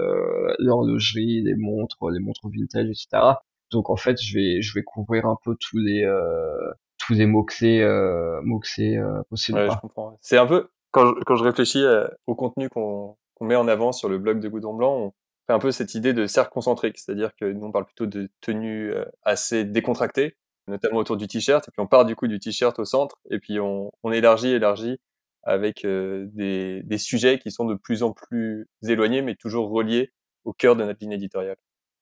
[0.60, 3.34] l'horlogerie, les montres, les montres vintage, etc.
[3.70, 7.26] Donc en fait, je vais je vais couvrir un peu tous les euh, tous les
[7.26, 9.58] mots clés euh, mots clés euh, possibles.
[9.58, 10.18] Ouais, je comprends.
[10.22, 13.68] C'est un peu quand je, quand je réfléchis euh, au contenu qu'on qu'on met en
[13.68, 15.12] avant sur le blog de Goudron Blanc, on
[15.46, 18.30] fait un peu cette idée de cercle concentrique, c'est-à-dire que nous on parle plutôt de
[18.40, 20.36] tenues assez décontractées,
[20.68, 23.38] notamment autour du t-shirt, et puis on part du coup du t-shirt au centre, et
[23.38, 24.98] puis on, on élargit, élargit
[25.42, 30.12] avec des, des sujets qui sont de plus en plus éloignés, mais toujours reliés
[30.44, 31.56] au cœur de notre ligne éditoriale.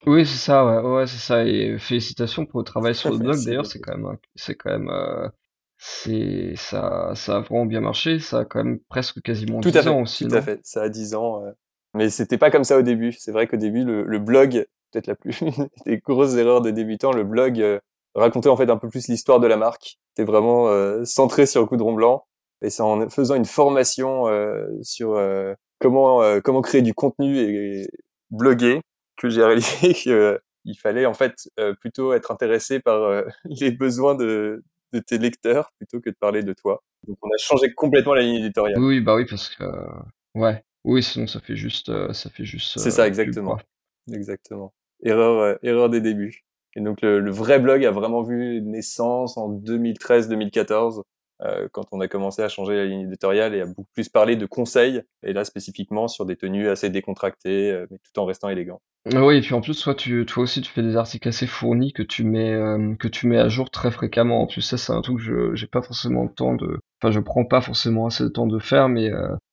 [0.07, 1.45] Oui, c'est ça, ouais, ouais, c'est ça.
[1.45, 3.37] Et félicitations pour le travail sur le blog.
[3.45, 5.29] D'ailleurs, c'est quand même, c'est quand même, euh,
[5.79, 8.19] c'est ça, ça a vraiment bien marché.
[8.19, 10.27] Ça a quand même presque quasiment tout 10 à fait, ans aussi.
[10.27, 11.45] Tout à fait, ça a 10 ans.
[11.45, 11.51] Euh...
[11.95, 13.13] Mais c'était pas comme ça au début.
[13.13, 15.41] C'est vrai qu'au début, le, le blog, peut-être la plus
[15.87, 17.79] des grosses erreurs de débutants, le blog euh,
[18.15, 19.99] racontait en fait un peu plus l'histoire de la marque.
[20.11, 22.27] C'était vraiment euh, centré sur le Coudron Blanc.
[22.63, 25.21] Et c'est en faisant une formation euh, sur
[25.81, 27.91] comment comment créer du contenu et
[28.31, 28.81] bloguer
[29.17, 34.15] que j'ai réalisé qu'il fallait en fait euh, plutôt être intéressé par euh, les besoins
[34.15, 36.83] de, de, tes lecteurs plutôt que de parler de toi.
[37.07, 38.79] Donc on a changé complètement la ligne éditoriale.
[38.79, 39.65] Oui, bah oui, parce que
[40.35, 42.79] ouais, oui, sinon ça fait juste, euh, ça fait juste.
[42.79, 43.59] C'est ça, exactement,
[44.13, 44.73] exactement.
[45.03, 46.45] Erreur, erreur des débuts.
[46.77, 51.03] Et donc le, le, vrai blog a vraiment vu naissance en 2013-2014
[51.43, 54.37] euh, quand on a commencé à changer la ligne éditoriale et à beaucoup plus parler
[54.37, 58.49] de conseils, et là spécifiquement sur des tenues assez décontractées, euh, mais tout en restant
[58.49, 58.81] élégant.
[59.13, 61.47] Ah oui, et puis en plus, toi, tu, toi aussi, tu fais des articles assez
[61.47, 64.41] fournis que tu mets, euh, que tu mets à jour très fréquemment.
[64.43, 67.13] En plus, ça, c'est un truc que je j'ai pas forcément le temps de, enfin,
[67.13, 69.11] je prends pas forcément assez de temps de faire, mais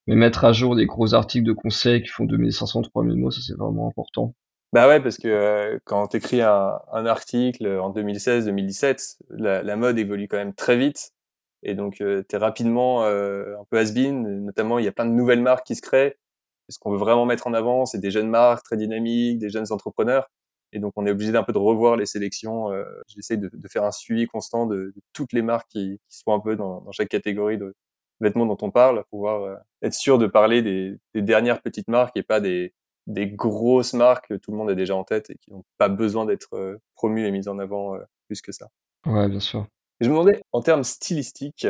[0.07, 3.41] mais mettre à jour des gros articles de conseils qui font 2500, 3000 mots, ça
[3.45, 4.33] c'est vraiment important.
[4.73, 9.99] Bah ouais, parce que quand tu écris un, un, article en 2016-2017, la, la mode
[9.99, 11.11] évolue quand même très vite.
[11.63, 14.45] Et donc, euh, tu es rapidement euh, un peu has-been.
[14.45, 16.17] Notamment, il y a plein de nouvelles marques qui se créent.
[16.69, 19.71] ce qu'on veut vraiment mettre en avant, c'est des jeunes marques très dynamiques, des jeunes
[19.71, 20.29] entrepreneurs.
[20.73, 22.71] Et donc, on est obligé d'un peu de revoir les sélections.
[22.71, 26.33] Euh, J'essaie de, de, faire un suivi constant de, toutes les marques qui, qui, sont
[26.33, 27.75] un peu dans, dans, chaque catégorie de
[28.21, 32.15] vêtements dont on parle, pour pouvoir être sûr de parler des, des, dernières petites marques
[32.15, 32.73] et pas des,
[33.07, 35.89] des grosses marques que tout le monde a déjà en tête et qui n'ont pas
[35.89, 37.97] besoin d'être promues et mises en avant
[38.27, 38.69] plus que ça.
[39.07, 39.67] Ouais, bien sûr.
[40.01, 41.67] Je me demandais, en termes stylistiques,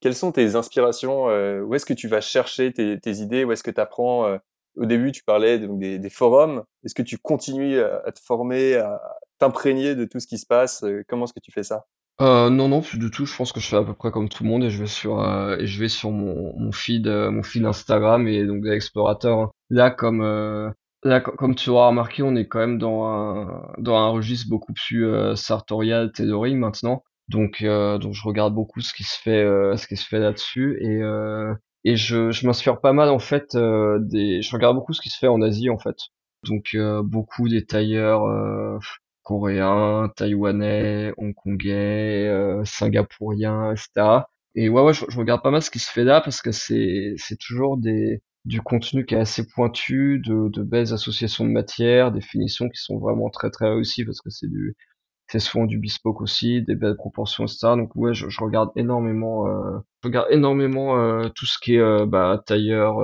[0.00, 3.62] quelles sont tes inspirations euh, Où est-ce que tu vas chercher tes, idées Où est-ce
[3.62, 4.38] que tu apprends euh,
[4.76, 6.64] Au début, tu parlais des, des forums.
[6.84, 9.00] Est-ce que tu continues à, à te former, à
[9.38, 11.86] t'imprégner de tout ce qui se passe euh, Comment est-ce que tu fais ça?
[12.22, 13.26] Euh, non, non, plus du tout.
[13.26, 14.86] Je pense que je fais à peu près comme tout le monde et je vais
[14.88, 19.38] sur euh, je vais sur mon, mon feed, euh, mon feed Instagram et donc d'explorateur.
[19.38, 19.50] Hein.
[19.68, 20.22] Là, comme
[21.02, 24.72] là, comme tu auras remarqué, on est quand même dans un dans un registre beaucoup
[24.72, 27.02] plus sartorial, tailoring maintenant.
[27.28, 30.18] Donc, euh, donc je regarde beaucoup ce qui se fait, euh, ce qui se fait
[30.20, 31.52] là-dessus et euh,
[31.84, 35.10] et je, je m'inspire pas mal en fait euh, des, je regarde beaucoup ce qui
[35.10, 35.96] se fait en Asie en fait.
[36.44, 38.22] Donc euh, beaucoup des tailleurs
[39.22, 42.30] coréens, taïwanais, hongkongais,
[42.64, 44.26] singapouriens, etc.
[44.54, 46.52] Et ouais ouais, je, je, regarde pas mal ce qui se fait là parce que
[46.52, 51.50] c'est c'est toujours des du contenu qui est assez pointu, de, de belles associations de
[51.50, 54.76] matières, des finitions qui sont vraiment très très réussies parce que c'est du
[55.28, 57.74] c'est souvent du bespoke aussi, des belles proportions, etc.
[57.76, 61.80] Donc ouais, je, je regarde énormément, euh, je regarde énormément euh, tout ce qui est
[61.80, 62.98] euh, bah, tailleur,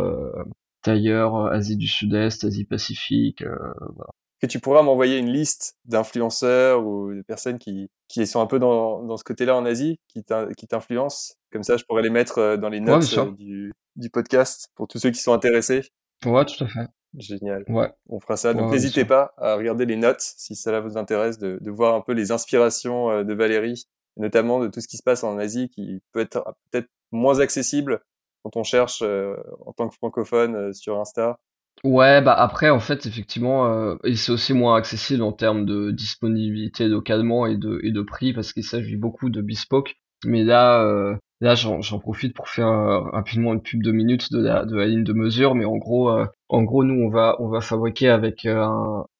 [0.82, 3.42] tailleur, Asie du Sud-Est, Asie Pacifique.
[3.42, 4.10] Voilà.
[4.40, 8.58] Que tu pourras m'envoyer une liste d'influenceurs ou de personnes qui, qui sont un peu
[8.58, 11.34] dans, dans ce côté-là en Asie, qui t'influencent.
[11.52, 14.98] Comme ça, je pourrais les mettre dans les notes ouais, du, du podcast pour tous
[14.98, 15.82] ceux qui sont intéressés.
[16.24, 16.88] Ouais, tout à fait.
[17.18, 17.64] Génial.
[17.68, 17.92] Ouais.
[18.08, 18.54] On fera ça.
[18.54, 21.94] Donc ouais, n'hésitez pas à regarder les notes si cela vous intéresse, de, de, voir
[21.94, 25.38] un peu les inspirations euh, de Valérie, notamment de tout ce qui se passe en
[25.38, 28.00] Asie, qui peut être peut-être moins accessible
[28.42, 31.38] quand on cherche euh, en tant que francophone euh, sur Insta.
[31.84, 35.90] Ouais, bah après en fait effectivement, euh, et c'est aussi moins accessible en termes de
[35.90, 39.96] disponibilité localement et de et de prix parce qu'il s'agit beaucoup de bespoke.
[40.24, 44.38] Mais là, euh, Là, j'en profite pour faire euh, rapidement une pub de minutes de
[44.40, 47.34] la, de la ligne de mesure, mais en gros, euh, en gros, nous, on va,
[47.40, 48.64] on va fabriquer avec euh,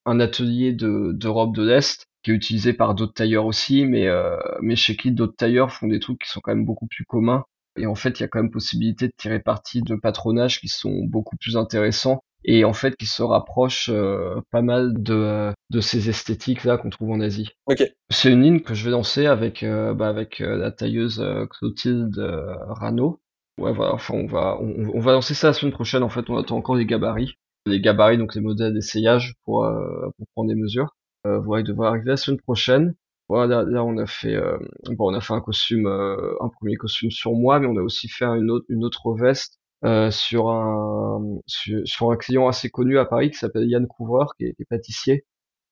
[0.05, 4.07] un, atelier d'Europe de, de l'Est qui est utilisé par d'autres tailleurs aussi, mais,
[4.61, 7.43] mais chez qui d'autres tailleurs font des trucs qui sont quand même beaucoup plus communs.
[7.77, 10.69] Et en fait, il y a quand même possibilité de tirer parti de patronages qui
[10.69, 15.79] sont beaucoup plus intéressants et en fait qui se rapproche euh, pas mal de, de
[15.79, 17.49] ces esthétiques là qu'on trouve en Asie.
[17.65, 17.83] Ok.
[18.09, 21.45] C'est une ligne que je vais lancer avec euh, bah, avec euh, la tailleuse euh,
[21.47, 23.19] Clotilde euh, Rano.
[23.59, 26.29] Ouais voilà, enfin on va on, on, va lancer ça la semaine prochaine en fait,
[26.29, 27.35] on attend encore les gabarits.
[27.65, 29.65] Les gabarits donc les modèles d'essayage pour
[30.17, 30.95] pour prendre des mesures.
[31.23, 32.95] voilà, ils devraient arriver la semaine prochaine.
[33.29, 34.35] Voilà, là, là on a fait
[34.89, 38.09] bon on a fait un costume un premier costume sur moi mais on a aussi
[38.09, 42.97] fait une autre une autre veste euh, sur un sur, sur, un client assez connu
[42.97, 45.25] à Paris qui s'appelle Yann Couvreur, qui est, qui est, pâtissier,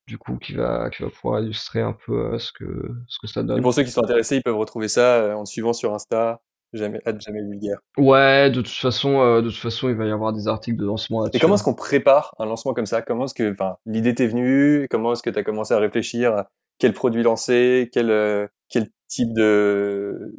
[0.08, 3.28] du coup qui va qui va pouvoir illustrer un peu euh, ce que ce que
[3.28, 3.60] ça donne.
[3.60, 5.94] Et pour ceux qui sont intéressés, ils peuvent retrouver ça euh, en te suivant sur
[5.94, 6.42] Insta.
[6.74, 7.80] jamais, jamais vulgaire.
[7.98, 10.86] Ouais, de toute façon, euh, de toute façon, il va y avoir des articles de
[10.86, 11.38] lancement là-dessus.
[11.38, 13.02] Et comment est-ce qu'on prépare un lancement comme ça?
[13.02, 14.88] Comment est-ce que, enfin, l'idée t'est venue?
[14.90, 17.90] Comment est-ce que tu as commencé à réfléchir à quel produit lancer?
[17.94, 20.36] Quel, euh, quel type de,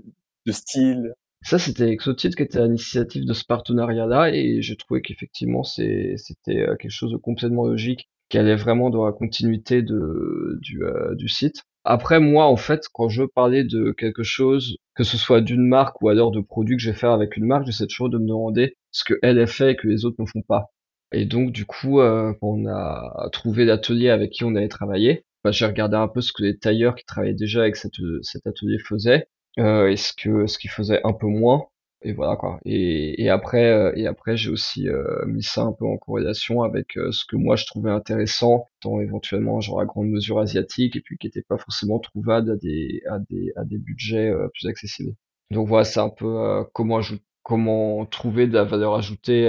[0.46, 1.14] de style?
[1.42, 6.16] Ça, c'était Exotide qui était à l'initiative de ce partenariat-là, et j'ai trouvé qu'effectivement, c'était
[6.48, 11.62] euh, quelque chose de complètement logique, qui allait vraiment dans la continuité euh, du site.
[11.85, 16.00] Après, moi, en fait, quand je parlais de quelque chose, que ce soit d'une marque
[16.00, 18.26] ou alors de produits que je vais faire avec une marque, j'essaie toujours de me
[18.26, 20.66] demander ce que elle a fait et que les autres ne font pas.
[21.12, 25.50] Et donc, du coup, euh, on a trouvé l'atelier avec qui on allait travailler, bah,
[25.50, 29.26] j'ai regardé un peu ce que les tailleurs qui travaillaient déjà avec cet atelier faisaient
[29.59, 31.67] euh, et ce que ce qu'il faisait un peu moins
[32.05, 32.59] et voilà quoi.
[32.65, 36.62] Et, et après euh, et après j'ai aussi euh, mis ça un peu en corrélation
[36.62, 40.97] avec euh, ce que moi je trouvais intéressant dans éventuellement genre à grande mesure asiatique
[40.97, 44.69] et puis qui était pas forcément trouvable à des à des à des budgets plus
[44.69, 45.15] accessibles.
[45.51, 47.01] Donc voilà c'est un peu comment
[47.45, 49.49] comment trouver de la valeur ajoutée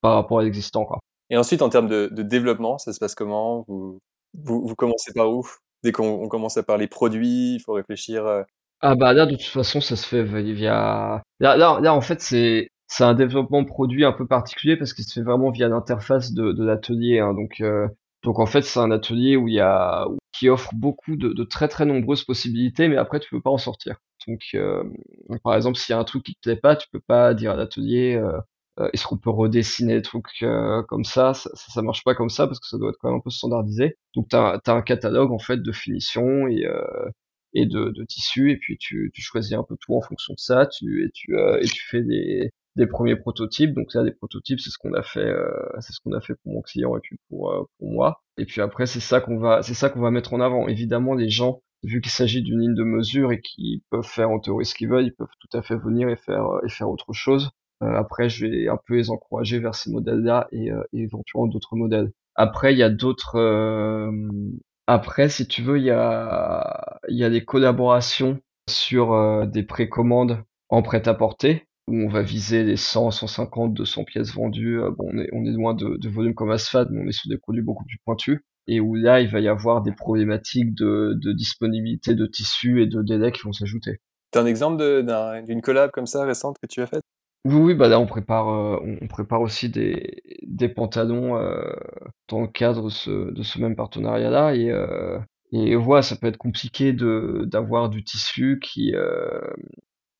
[0.00, 0.98] par rapport à l'existant quoi.
[1.30, 3.64] Et ensuite en termes de, de développement ça se passe comment?
[3.68, 4.00] Vous
[4.34, 5.46] vous, vous commencez par où?
[5.84, 8.44] Dès qu'on commence à parler produits il faut réfléchir
[8.80, 11.22] ah bah là, de toute façon, ça se fait via...
[11.40, 15.04] Là, là, là en fait, c'est c'est un développement produit un peu particulier parce qu'il
[15.04, 17.18] se fait vraiment via l'interface de, de l'atelier.
[17.18, 17.34] Hein.
[17.34, 17.88] Donc, euh,
[18.22, 21.44] donc en fait, c'est un atelier où il y a qui offre beaucoup de, de,
[21.44, 23.96] très très nombreuses possibilités, mais après, tu peux pas en sortir.
[24.28, 24.84] Donc, euh,
[25.42, 27.52] par exemple, s'il y a un truc qui te plaît pas, tu peux pas dire
[27.52, 28.38] à l'atelier euh,
[28.80, 32.28] euh est-ce qu'on peut redessiner des trucs euh, comme ça, ça, ça marche pas comme
[32.28, 33.96] ça parce que ça doit être quand même un peu standardisé.
[34.14, 36.66] Donc, tu as, as, un catalogue en fait de finition et
[37.56, 40.66] et de, de tissu et puis tu, choisis un peu tout en fonction de ça
[40.66, 43.72] tu et tu euh, et tu fais des premiers prototypes.
[43.72, 45.48] Donc là des prototypes c'est ce qu'on a fait euh,
[45.80, 48.22] c'est ce qu'on a fait pour mon client et puis pour euh, pour moi.
[48.36, 50.68] Et puis après c'est ça qu'on va c'est ça qu'on va mettre en avant.
[50.68, 54.38] Évidemment les gens vu qu'il s'agit d'une ligne de mesure et qu'ils peuvent faire en
[54.38, 57.14] théorie ce qu'ils veulent ils peuvent tout à fait venir et faire et faire autre
[57.14, 57.50] chose.
[57.80, 61.76] Après je vais un peu les encourager vers ces modèles là et, et éventuellement d'autres
[61.76, 62.12] modèles.
[62.34, 63.38] Après il y a d'autres
[64.86, 70.44] après, si tu veux, il y a, y a des collaborations sur euh, des précommandes
[70.68, 74.80] en prêt-à-porter où on va viser les 100, 150, 200 pièces vendues.
[74.80, 77.12] Euh, bon, on est, on est loin de, de volume comme Asphalt, mais on est
[77.12, 78.40] sur des produits beaucoup plus pointus.
[78.68, 82.86] Et où là, il va y avoir des problématiques de, de disponibilité de tissus et
[82.86, 84.00] de délais qui vont s'ajouter.
[84.32, 84.76] T'as un exemple
[85.46, 87.02] d'une collab comme ça récente que tu as faite?
[87.46, 91.72] Oui, oui, bah là on prépare, euh, on prépare aussi des, des pantalons euh,
[92.28, 95.18] dans le cadre de ce, de ce même partenariat-là et euh,
[95.52, 99.40] et voilà, ça peut être compliqué d'avoir du tissu qui euh,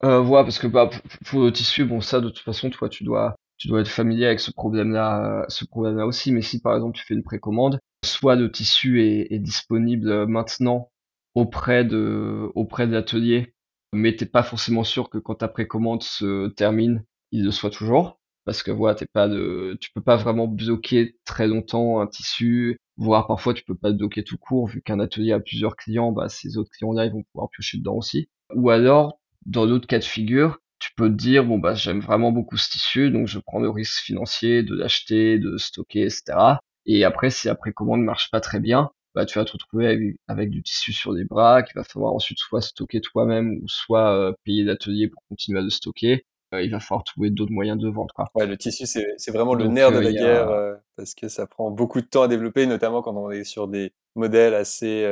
[0.04, 0.90] euh, voilà parce que bah
[1.26, 4.26] pour le tissu, bon ça de toute façon toi tu dois tu dois être familier
[4.26, 6.32] avec ce problème-là, ce problème-là aussi.
[6.32, 10.90] Mais si par exemple tu fais une précommande, soit le tissu est, est disponible maintenant
[11.34, 13.54] auprès de auprès de l'atelier,
[13.92, 18.18] mais t'es pas forcément sûr que quand ta précommande se termine, il le soit toujours
[18.44, 22.78] parce que voilà t'es pas de tu peux pas vraiment bloquer très longtemps un tissu
[22.96, 26.28] voire parfois tu peux pas bloquer tout court vu qu'un atelier a plusieurs clients bah
[26.28, 28.28] ces autres clients là ils vont pouvoir piocher dedans aussi.
[28.54, 32.32] Ou alors dans l'autre cas de figure tu peux te dire bon bah j'aime vraiment
[32.32, 36.38] beaucoup ce tissu donc je prends le risque financier de l'acheter de stocker etc
[36.86, 40.50] et après si la précommande marche pas très bien bah tu vas te retrouver avec,
[40.50, 44.32] du tissu sur les bras qu'il va falloir ensuite soit stocker toi-même ou soit euh,
[44.44, 48.12] payer l'atelier pour continuer à le stocker il va falloir trouver d'autres moyens de vente.
[48.12, 48.26] Quoi.
[48.34, 51.46] Ouais, le tissu, c'est vraiment le nerf de euh, la guerre euh, parce que ça
[51.46, 55.06] prend beaucoup de temps à développer, notamment quand on est sur des modèles assez,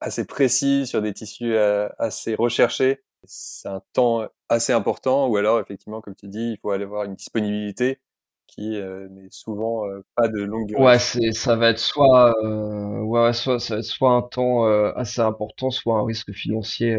[0.00, 3.02] assez précis, sur des tissus assez recherchés.
[3.24, 7.04] C'est un temps assez important, ou alors effectivement, comme tu dis, il faut aller avoir
[7.04, 8.00] une disponibilité
[8.46, 10.82] qui n'est souvent pas de longue durée.
[10.82, 15.20] Ouais, c'est ça va être soit ouais, soit ça va être soit un temps assez
[15.20, 16.98] important, soit un risque financier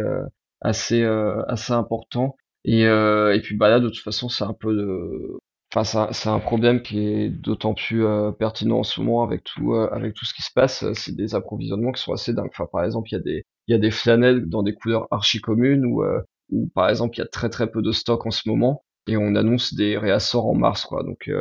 [0.61, 1.03] assez
[1.47, 2.35] assez important.
[2.65, 5.39] Et, euh, et puis bah là, de toute façon, c'est un peu de...
[5.73, 9.73] Enfin, c'est un, problème qui est d'autant plus euh, pertinent en ce moment avec tout,
[9.73, 10.91] euh, avec tout ce qui se passe.
[10.93, 12.49] C'est des approvisionnements qui sont assez dingues.
[12.51, 15.07] Enfin, par exemple, il y a des, il y a des flanelles dans des couleurs
[15.11, 16.03] archi communes où,
[16.49, 19.15] où, par exemple, il y a très très peu de stock en ce moment et
[19.15, 21.03] on annonce des réassorts en mars, quoi.
[21.03, 21.31] Donc,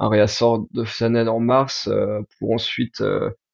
[0.00, 1.88] un réassort de flanelle en mars
[2.40, 3.00] pour ensuite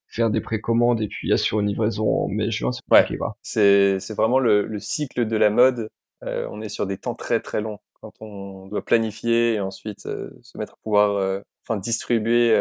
[0.09, 2.81] faire des précommandes et puis assurer une livraison en mai-juin, c'est.
[2.90, 5.88] Ouais, c'est vraiment le, le, cycle de la mode
[6.27, 10.07] euh, on est sur des temps très très longs quand on doit planifier et ensuite
[10.07, 12.55] euh, se mettre à pouvoir euh, enfin distribuer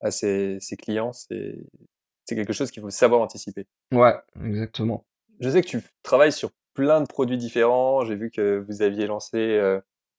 [0.00, 1.12] à ses, ses clients.
[1.12, 1.58] C'est
[2.24, 3.66] c'est quelque chose qu'il faut savoir anticiper.
[3.92, 5.06] Ouais, exactement.
[5.40, 8.04] Je sais que tu travailles sur plein de produits différents.
[8.04, 9.58] J'ai vu que vous aviez lancé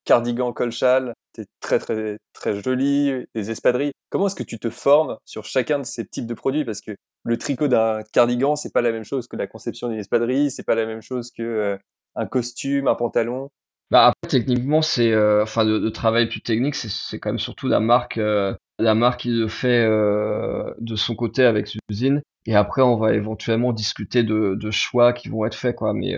[0.06, 3.92] cardigan colchal, c'est très très très joli, des espadrilles.
[4.10, 6.66] Comment est-ce que tu te formes sur chacun de ces types de produits?
[6.66, 10.00] Parce que le tricot d'un cardigan, c'est pas la même chose que la conception d'une
[10.00, 11.78] espadrille, c'est pas la même chose que
[12.16, 13.50] un costume, un pantalon?
[13.92, 17.80] Bah après techniquement c'est euh, enfin de, travail plus technique c'est quand même surtout la
[17.80, 22.84] marque euh, la marque qui le fait euh, de son côté avec l'usine et après
[22.84, 25.94] on va éventuellement discuter de, choix qui vont être faits quoi.
[25.96, 26.16] Mais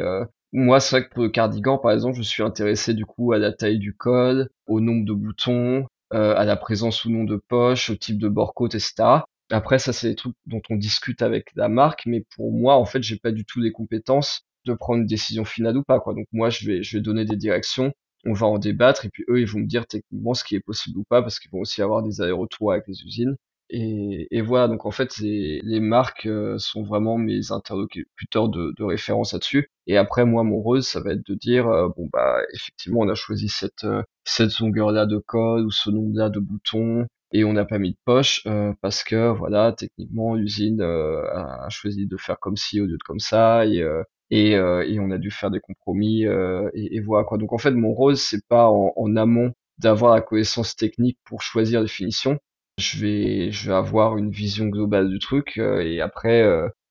[0.52, 3.38] moi c'est vrai que pour le cardigan par exemple je suis intéressé du coup à
[3.38, 7.90] la taille du code au nombre de boutons à la présence ou non de poche
[7.90, 11.52] au type de bord côte etc après ça c'est des trucs dont on discute avec
[11.56, 15.00] la marque mais pour moi en fait j'ai pas du tout les compétences de prendre
[15.02, 16.14] une décision finale ou pas quoi.
[16.14, 17.92] Donc moi je vais je vais donner des directions,
[18.26, 20.60] on va en débattre et puis eux ils vont me dire techniquement ce qui est
[20.62, 23.36] possible ou pas parce qu'ils vont aussi avoir des allers-retours avec les usines.
[23.74, 28.84] Et, et voilà, donc en fait, les, marques euh, sont vraiment mes interlocuteurs de, de
[28.84, 29.70] référence là-dessus.
[29.88, 33.08] Et après, moi, mon rôle, ça va être de dire, euh, bon bah, effectivement, on
[33.10, 37.54] a choisi cette euh, cette longueur-là de code ou ce nombre-là de boutons, et on
[37.54, 38.46] n'a pas mis de poche
[38.82, 43.20] parce que voilà, techniquement, l'usine a choisi de faire comme ci au lieu de comme
[43.20, 47.38] ça, et, euh, et on a dû faire des compromis euh, et, et, voilà quoi.
[47.38, 51.42] Donc en fait, mon rôle c'est pas en, en amont d'avoir la connaissance technique pour
[51.42, 52.40] choisir les finitions.
[52.78, 56.44] Je vais je vais avoir une vision globale du truc euh, et après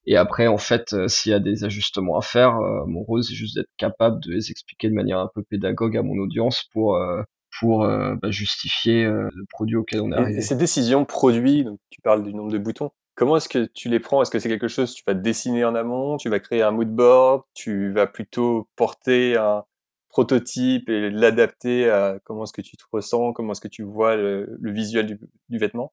[0.07, 3.57] et après en fait s'il y a des ajustements à faire, mon rôle c'est juste
[3.57, 6.99] d'être capable de les expliquer de manière un peu pédagogue à mon audience pour
[7.59, 10.39] pour bah, justifier le produit auquel on est arrivé.
[10.39, 13.91] Et, ces décisions produits, donc tu parles du nombre de boutons, Comment est-ce que tu
[13.91, 14.23] les prends?
[14.23, 16.71] Est-ce que c'est quelque chose que tu vas dessiner en amont Tu vas créer un
[16.71, 19.65] mood board Tu vas plutôt porter un
[20.09, 24.17] prototype et l'adapter à comment est-ce que tu te ressens Comment est-ce que tu vois
[24.17, 25.93] le, visuel du, vêtement?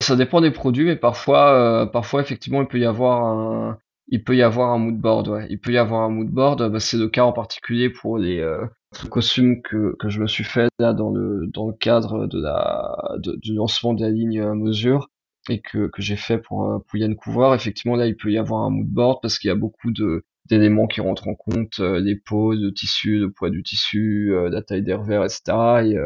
[0.00, 4.24] Ça dépend des produits, mais parfois, euh, parfois effectivement, il peut y avoir un, il
[4.24, 5.44] peut y avoir un mood board.
[5.50, 6.66] Il peut y avoir un mood board.
[6.72, 8.64] Bah, c'est le cas en particulier pour les euh,
[9.10, 12.96] costumes que, que je me suis fait là dans le dans le cadre de la
[13.18, 15.10] de, du lancement de la ligne mesure
[15.48, 18.38] et que, que j'ai fait pour, euh, pour Yann Couvreur, effectivement là il peut y
[18.38, 21.80] avoir un mood board parce qu'il y a beaucoup de d'éléments qui rentrent en compte,
[21.80, 25.42] euh, les poses, le tissu, le poids du tissu, euh, la taille des revers, etc.
[25.86, 25.96] Et,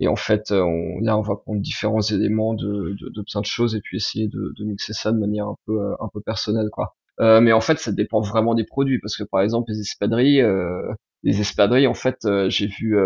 [0.00, 3.46] et en fait, on, là, on va prendre différents éléments de, de, de plein de
[3.46, 6.68] choses et puis essayer de, de mixer ça de manière un peu un peu personnelle,
[6.72, 6.96] quoi.
[7.20, 10.40] Euh, mais en fait, ça dépend vraiment des produits parce que par exemple, les espadrilles,
[10.42, 12.96] euh, les espadrilles, en fait, j'ai vu,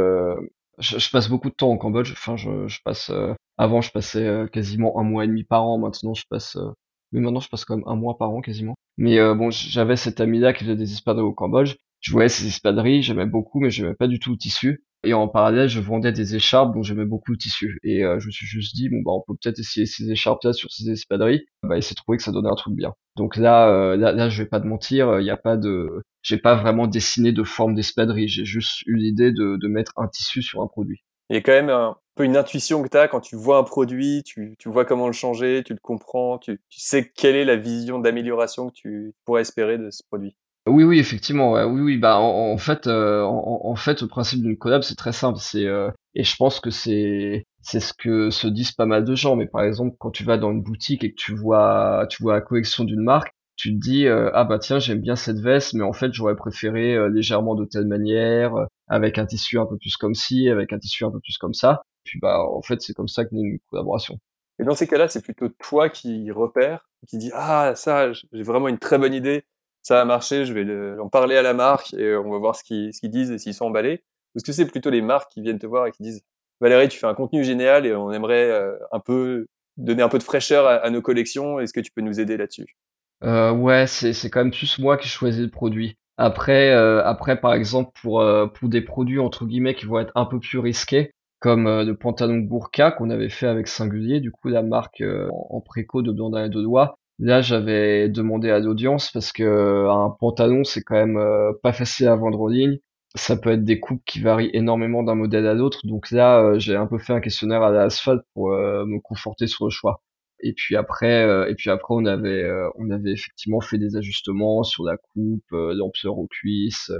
[0.78, 2.12] je, passe beaucoup de temps au Cambodge.
[2.12, 3.10] Enfin, je, passe
[3.58, 5.78] avant, je passais euh, quasiment un mois et demi par an.
[5.78, 6.70] Maintenant, je passe, euh,
[7.12, 8.76] mais maintenant, je passe quand même un mois par an quasiment.
[8.96, 11.74] Mais euh, bon, j'avais cet ami-là qui faisait des espadrilles au Cambodge.
[12.00, 14.84] Je voyais ces espadrilles, j'aimais beaucoup, mais j'aimais pas du tout le tissu.
[15.04, 17.78] Et en parallèle, je vendais des écharpes dont j'aimais beaucoup le tissu.
[17.84, 20.70] Et je me suis juste dit, bon bah on peut peut-être essayer ces écharpes-là sur
[20.72, 21.46] ces espadrilles.
[21.62, 22.94] Bah, et c'est trouvé que ça donnait un truc bien.
[23.16, 26.38] Donc là, là, là, je vais pas te mentir, il n'y a pas de, j'ai
[26.38, 28.28] pas vraiment dessiné de forme d'espadrille.
[28.28, 31.02] J'ai juste eu l'idée de, de mettre un tissu sur un produit.
[31.30, 33.58] Il y a quand même un peu une intuition que tu as quand tu vois
[33.58, 37.44] un produit, tu, tu vois comment le changer, tu le comprends, tu sais quelle est
[37.44, 40.36] la vision d'amélioration que tu pourrais espérer de ce produit.
[40.68, 41.52] Oui, oui, effectivement.
[41.52, 41.96] Oui, oui.
[41.98, 45.38] Bah, en, fait, euh, en, fait, le principe d'une collab, c'est très simple.
[45.40, 49.14] C'est euh, et je pense que c'est c'est ce que se disent pas mal de
[49.14, 49.36] gens.
[49.36, 52.34] Mais par exemple, quand tu vas dans une boutique et que tu vois tu vois
[52.34, 55.74] la collection d'une marque, tu te dis euh, ah bah tiens j'aime bien cette veste
[55.74, 59.66] mais en fait j'aurais préféré euh, légèrement de telle manière euh, avec un tissu un
[59.66, 62.62] peu plus comme ci avec un tissu un peu plus comme ça puis bah en
[62.62, 64.18] fait c'est comme ça que naît une collaboration
[64.60, 68.68] et dans ces cas-là c'est plutôt toi qui repère qui dit ah ça j'ai vraiment
[68.68, 69.44] une très bonne idée
[69.82, 72.64] ça a marché je vais en parler à la marque et on va voir ce
[72.64, 74.02] qu'ils disent et s'ils sont emballés
[74.34, 76.22] ou est-ce que c'est plutôt les marques qui viennent te voir et qui disent
[76.60, 78.52] Valérie tu fais un contenu génial et on aimerait
[78.92, 82.20] un peu donner un peu de fraîcheur à, nos collections est-ce que tu peux nous
[82.20, 82.76] aider là-dessus?
[83.24, 85.96] Euh, ouais, c'est quand même plus moi qui choisis le produit.
[86.18, 90.12] Après, euh, après par exemple pour euh, pour des produits entre guillemets qui vont être
[90.16, 94.32] un peu plus risqués, comme euh, le pantalon burqa qu'on avait fait avec Singulier, du
[94.32, 96.98] coup la marque en, préco de bandana de doigts.
[97.18, 101.20] Là, j'avais demandé à l'audience parce que un pantalon c'est quand même
[101.62, 102.78] pas facile à vendre en ligne.
[103.14, 105.80] Ça peut être des coupes qui varient énormément d'un modèle à l'autre.
[105.86, 109.70] Donc là, j'ai un peu fait un questionnaire à l'asphalte pour me conforter sur le
[109.70, 110.02] choix.
[110.40, 113.96] Et puis après, euh, et puis après, on avait, euh, on avait effectivement fait des
[113.96, 116.92] ajustements sur la coupe, euh, l'ampleur aux cuisses,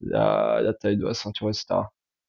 [0.00, 1.66] la, la taille de la ceinture, etc.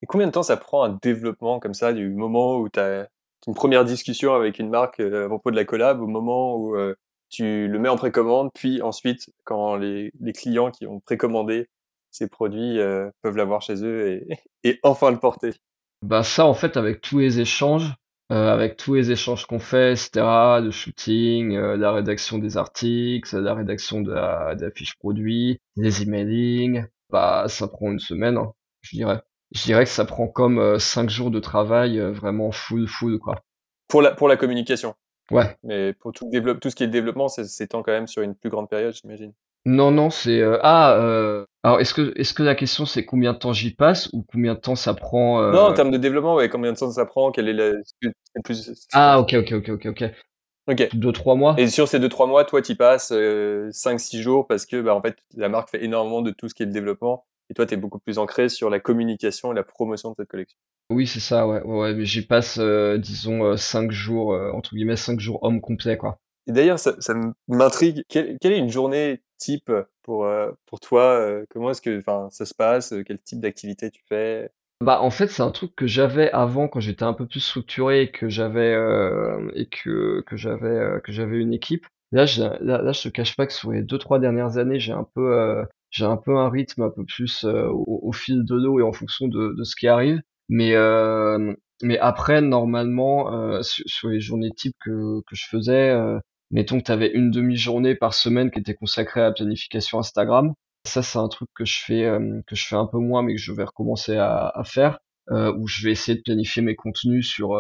[0.02, 3.08] Et combien de temps ça prend un développement comme ça, du moment où tu as
[3.46, 6.76] une première discussion avec une marque à propos de la collab, au moment où
[7.30, 11.70] tu le mets en précommande, puis ensuite, quand les, les clients qui ont précommandé
[12.12, 12.80] ces produits
[13.22, 15.54] peuvent l'avoir chez eux et, et enfin le porter
[16.02, 17.94] Bah ça, en fait, avec tous les échanges,
[18.30, 20.10] euh, avec tous les échanges qu'on fait, etc.,
[20.62, 25.62] le shooting, euh, la rédaction des articles, la rédaction de la, de la fiche produit,
[25.78, 28.52] les emailing, bah ça prend une semaine, hein,
[28.82, 29.22] je dirais.
[29.56, 33.36] Je dirais que ça prend comme euh, cinq jours de travail vraiment full full quoi.
[33.88, 34.94] Pour la pour la communication.
[35.32, 35.56] Ouais.
[35.64, 38.36] Mais pour tout développe tout ce qui est développement, c'est s'étend quand même sur une
[38.36, 39.34] plus grande période, j'imagine.
[39.66, 40.94] Non, non, c'est euh, ah.
[40.94, 44.24] euh, alors, est-ce que est-ce que la question c'est combien de temps j'y passe ou
[44.24, 46.90] combien de temps ça prend Non, en euh, termes de développement, ouais, combien de temps
[46.90, 47.32] ça prend?
[47.32, 47.84] Quel est le,
[48.46, 48.88] plus?
[48.94, 50.04] Ah, ok, ok, ok, ok, ok.
[50.68, 50.90] Ok.
[50.94, 51.56] Deux, trois mois?
[51.58, 54.94] Et sur ces deux, trois mois, toi, tu passes euh, 5-6 jours parce que, bah,
[54.94, 57.26] en fait, la marque fait énormément de tout ce qui est le développement.
[57.50, 60.30] Et toi, tu es beaucoup plus ancré sur la communication et la promotion de cette
[60.30, 60.58] collection.
[60.90, 61.94] Oui, c'est ça, ouais, ouais, ouais.
[61.94, 65.98] Mais j'y passe, euh, disons, euh, cinq jours euh, entre guillemets, cinq jours homme complet,
[65.98, 66.18] quoi.
[66.48, 67.14] Et d'ailleurs, ça, ça
[67.48, 68.04] m'intrigue.
[68.08, 69.72] Quelle, quelle est une journée type
[70.04, 71.04] pour, euh, pour toi?
[71.04, 72.94] euh, Comment est-ce que, ça se passe?
[73.06, 74.50] Quel type d'activité tu fais?
[74.80, 78.04] Bah, en fait, c'est un truc que j'avais avant quand j'étais un peu plus structuré
[78.04, 81.86] et que j'avais euh, et que que j'avais euh, que j'avais une équipe.
[82.12, 84.80] Là, je, là, là, je te cache pas que sur les deux trois dernières années,
[84.80, 85.66] j'ai un peu euh,
[85.98, 88.84] j'ai un peu un rythme un peu plus euh, au, au fil de l'eau et
[88.84, 90.22] en fonction de de ce qui arrive.
[90.50, 95.90] Mais euh, mais après, normalement, euh, sur, sur les journées types que que je faisais,
[95.92, 96.20] euh,
[96.52, 100.54] mettons que tu avais une demi-journée par semaine qui était consacrée à la planification Instagram.
[100.86, 103.36] Ça, c'est un truc que je fais, euh, que je fais un peu moins, mais
[103.36, 105.00] que je vais recommencer à, à faire,
[105.32, 107.52] euh, où je vais essayer de planifier mes contenus sur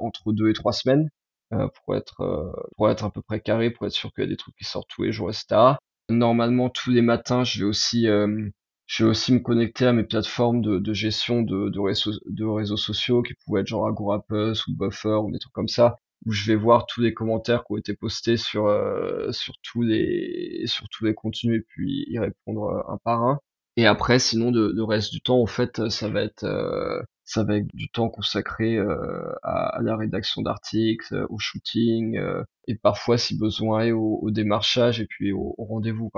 [0.00, 1.08] entre deux et trois semaines
[1.50, 4.36] pour être pour être à peu près carré, pour être sûr qu'il y a des
[4.36, 5.76] trucs qui sortent tous les jours, etc.
[6.08, 8.48] Normalement, tous les matins, je vais aussi euh,
[8.86, 12.44] je vais aussi me connecter à mes plateformes de, de gestion de, de, réseaux, de
[12.44, 16.32] réseaux sociaux qui pouvaient être genre Agorapus ou Buffer ou des trucs comme ça où
[16.32, 20.62] je vais voir tous les commentaires qui ont été postés sur euh, sur tous les
[20.66, 23.40] sur tous les contenus et puis y répondre euh, un par un.
[23.76, 27.58] Et après, sinon, le, reste du temps, en fait, ça va être euh, ça va
[27.58, 32.76] être du temps consacré euh, à, à la rédaction d'articles, euh, au shooting euh, et
[32.76, 36.10] parfois, si besoin, au, au démarchage et puis au, au rendez-vous.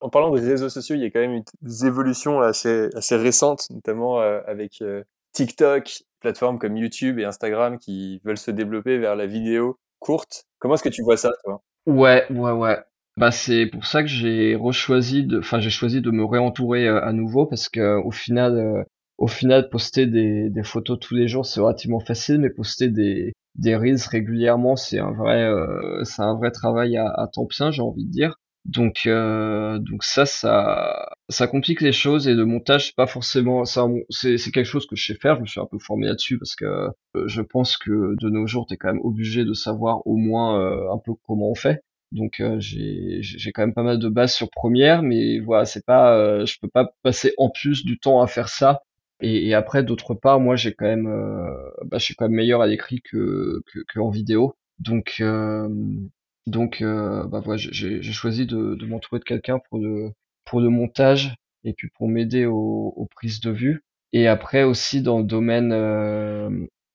[0.00, 3.64] En parlant des réseaux sociaux, il y a quand même des évolutions assez, assez récentes,
[3.70, 4.82] notamment euh, avec
[5.32, 10.44] TikTok, plateformes comme YouTube et Instagram qui veulent se développer vers la vidéo courte.
[10.58, 11.62] Comment est-ce que tu vois ça, toi?
[11.86, 12.78] Ouais, ouais, ouais.
[13.16, 17.12] Bah c'est pour ça que j'ai rechoisi de, enfin j'ai choisi de me réentourer à
[17.12, 18.84] nouveau parce que au final,
[19.20, 23.32] au final poster des, des photos tous les jours c'est relativement facile, mais poster des
[23.56, 27.70] des reels régulièrement c'est un vrai, euh, c'est un vrai travail à, à temps plein
[27.70, 28.36] j'ai envie de dire.
[28.66, 33.64] Donc euh, donc ça ça ça complique les choses et le montage c'est pas forcément
[34.10, 35.36] c'est c'est quelque chose que je sais faire.
[35.36, 36.90] Je me suis un peu formé là-dessus parce que euh,
[37.26, 37.90] je pense que
[38.20, 41.50] de nos jours t'es quand même obligé de savoir au moins euh, un peu comment
[41.50, 41.80] on fait.
[42.12, 45.84] Donc euh, j'ai j'ai quand même pas mal de bases sur Première, mais voilà, c'est
[45.86, 48.82] pas, euh, je peux pas passer en plus du temps à faire ça.
[49.20, 51.46] Et, et après, d'autre part, moi j'ai quand même, euh,
[51.84, 54.54] bah, je suis quand même meilleur à l'écrit que, que que en vidéo.
[54.78, 55.68] Donc euh,
[56.46, 60.12] donc euh, bah voilà, j'ai choisi de, de m'entourer de quelqu'un pour le
[60.44, 63.82] pour le montage et puis pour m'aider aux, aux prises de vue.
[64.12, 66.50] Et après aussi dans le domaine euh,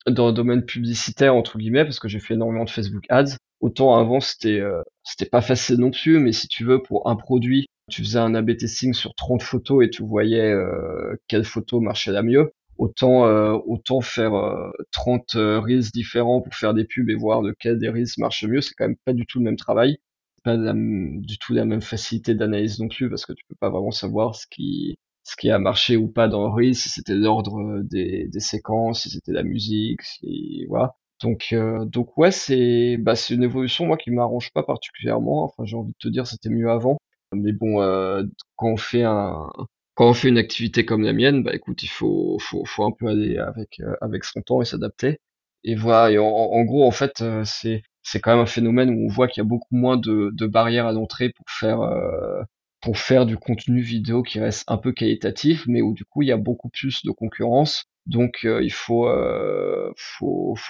[0.07, 3.37] dans le domaine publicitaire entre guillemets parce que j'ai fait énormément de Facebook Ads.
[3.61, 7.15] Autant avant c'était euh, c'était pas facile non plus, mais si tu veux pour un
[7.15, 11.79] produit, tu faisais un A/B testing sur 30 photos et tu voyais euh, quelle photo
[11.79, 12.51] marchait la mieux.
[12.77, 17.41] Autant euh, autant faire euh, 30 euh, reels différents pour faire des pubs et voir
[17.41, 19.97] lequel des reels marche mieux, c'est quand même pas du tout le même travail,
[20.43, 23.91] pas du tout la même facilité d'analyse non plus parce que tu peux pas vraiment
[23.91, 27.81] savoir ce qui ce qui a marché ou pas dans le reel, si c'était l'ordre
[27.83, 30.95] des, des séquences, si c'était la musique, si voilà.
[31.21, 35.43] Donc, euh, donc ouais, c'est bah, c'est une évolution moi qui m'arrange pas particulièrement.
[35.45, 36.97] Enfin, j'ai envie de te dire, c'était mieux avant.
[37.35, 38.23] Mais bon, euh,
[38.55, 38.77] quand on
[40.13, 42.39] fait une activité comme la mienne, bah écoute, il faut
[42.79, 45.19] un peu aller avec euh, avec son temps et s'adapter.
[45.63, 46.21] Et voilà.
[46.21, 49.45] En, gros, en fait, euh, c'est quand même un phénomène où on voit qu'il y
[49.45, 51.31] a beaucoup moins de barrières à l'entrée
[52.81, 56.27] pour faire du contenu vidéo qui reste un peu qualitatif, mais où du coup il
[56.27, 57.85] y a beaucoup plus de concurrence.
[58.05, 59.05] Donc il faut,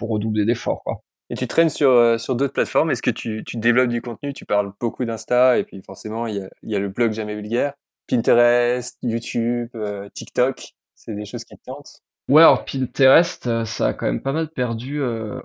[0.01, 0.83] redoubler d'efforts.
[1.29, 2.91] Et tu traînes sur, euh, sur d'autres plateformes.
[2.91, 4.33] Est-ce que tu, tu développes du contenu?
[4.33, 7.35] Tu parles beaucoup d'Insta et puis forcément, il y a, y a le blog Jamais
[7.35, 7.73] Vulgaire.
[8.07, 10.73] Pinterest, YouTube, euh, TikTok.
[10.93, 12.01] C'est des choses qui te tentent?
[12.27, 15.01] Ouais, alors Pinterest, euh, ça a quand même pas mal perdu.
[15.01, 15.39] euh,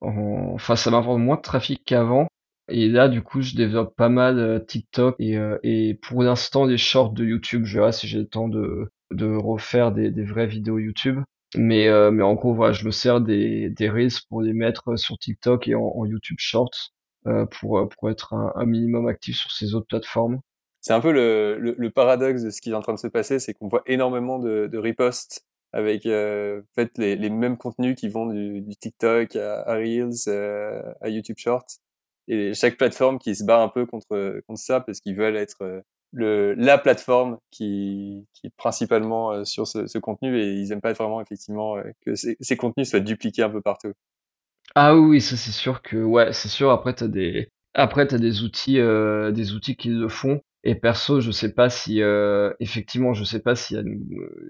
[0.00, 2.26] en- Enfin, ça m'apporte moins de trafic qu'avant.
[2.68, 7.12] Et là, du coup, je développe pas mal TikTok et, et pour l'instant, les shorts
[7.12, 7.64] de YouTube.
[7.64, 11.20] Je verrai si j'ai le temps de, de refaire des, des vraies vidéos YouTube.
[11.54, 14.96] Mais, euh, mais en gros, voilà, je me sers des, des Reels pour les mettre
[14.98, 16.92] sur TikTok et en, YouTube Shorts
[17.26, 20.40] euh, pour, euh, pour être un, minimum actif sur ces autres plateformes.
[20.80, 23.06] C'est un peu le, le, le paradoxe de ce qui est en train de se
[23.06, 27.56] passer, c'est qu'on voit énormément de, de reposts avec euh, en fait les, les mêmes
[27.58, 31.66] contenus qui vont du, du TikTok à, à Reels, euh, à YouTube Shorts,
[32.28, 35.62] et chaque plateforme qui se bat un peu contre contre ça parce qu'ils veulent être
[35.62, 35.80] euh,
[36.18, 41.76] la plateforme qui est principalement euh, sur ce, contenu et ils aiment pas vraiment effectivement
[41.76, 43.92] euh, que ces, contenus soient dupliqués un peu partout.
[44.74, 46.70] Ah oui, ça c'est sûr que ouais, c'est sûr.
[46.70, 51.20] Après t'as des après t'as des outils euh, des outils qui le font Et perso,
[51.20, 52.00] je sais pas si,
[52.60, 53.82] effectivement, je sais pas a,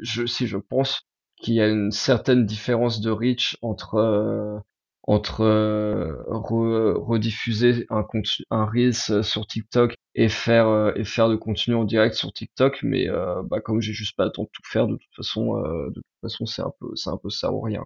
[0.02, 1.02] je, si je pense
[1.36, 4.62] qu'il y a une certaine différence de reach entre
[5.06, 8.04] entre euh, rediffuser un
[8.50, 12.80] un reels sur TikTok et faire euh, et faire le contenu en direct sur TikTok.
[12.82, 15.56] Mais euh, bah comme j'ai juste pas le temps de tout faire de toute façon
[15.56, 17.84] de toute façon c'est un peu un peu ça ou rien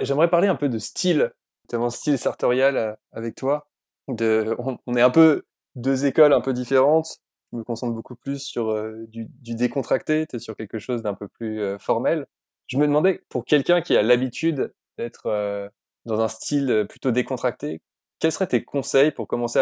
[0.00, 1.32] j'aimerais parler un peu de style
[1.64, 3.68] notamment style sartorial avec toi.
[4.08, 5.44] De on, est un peu
[5.76, 7.18] deux écoles un peu différentes.
[7.52, 8.74] Je me concentre beaucoup plus sur
[9.08, 12.26] du, décontracté es sur quelque chose d'un peu plus formel.
[12.66, 15.70] Je me demandais pour quelqu'un qui a l'habitude d'être
[16.04, 17.80] dans un style euh, plutôt décontracté,
[18.18, 19.58] quels seraient tes conseils pour commencer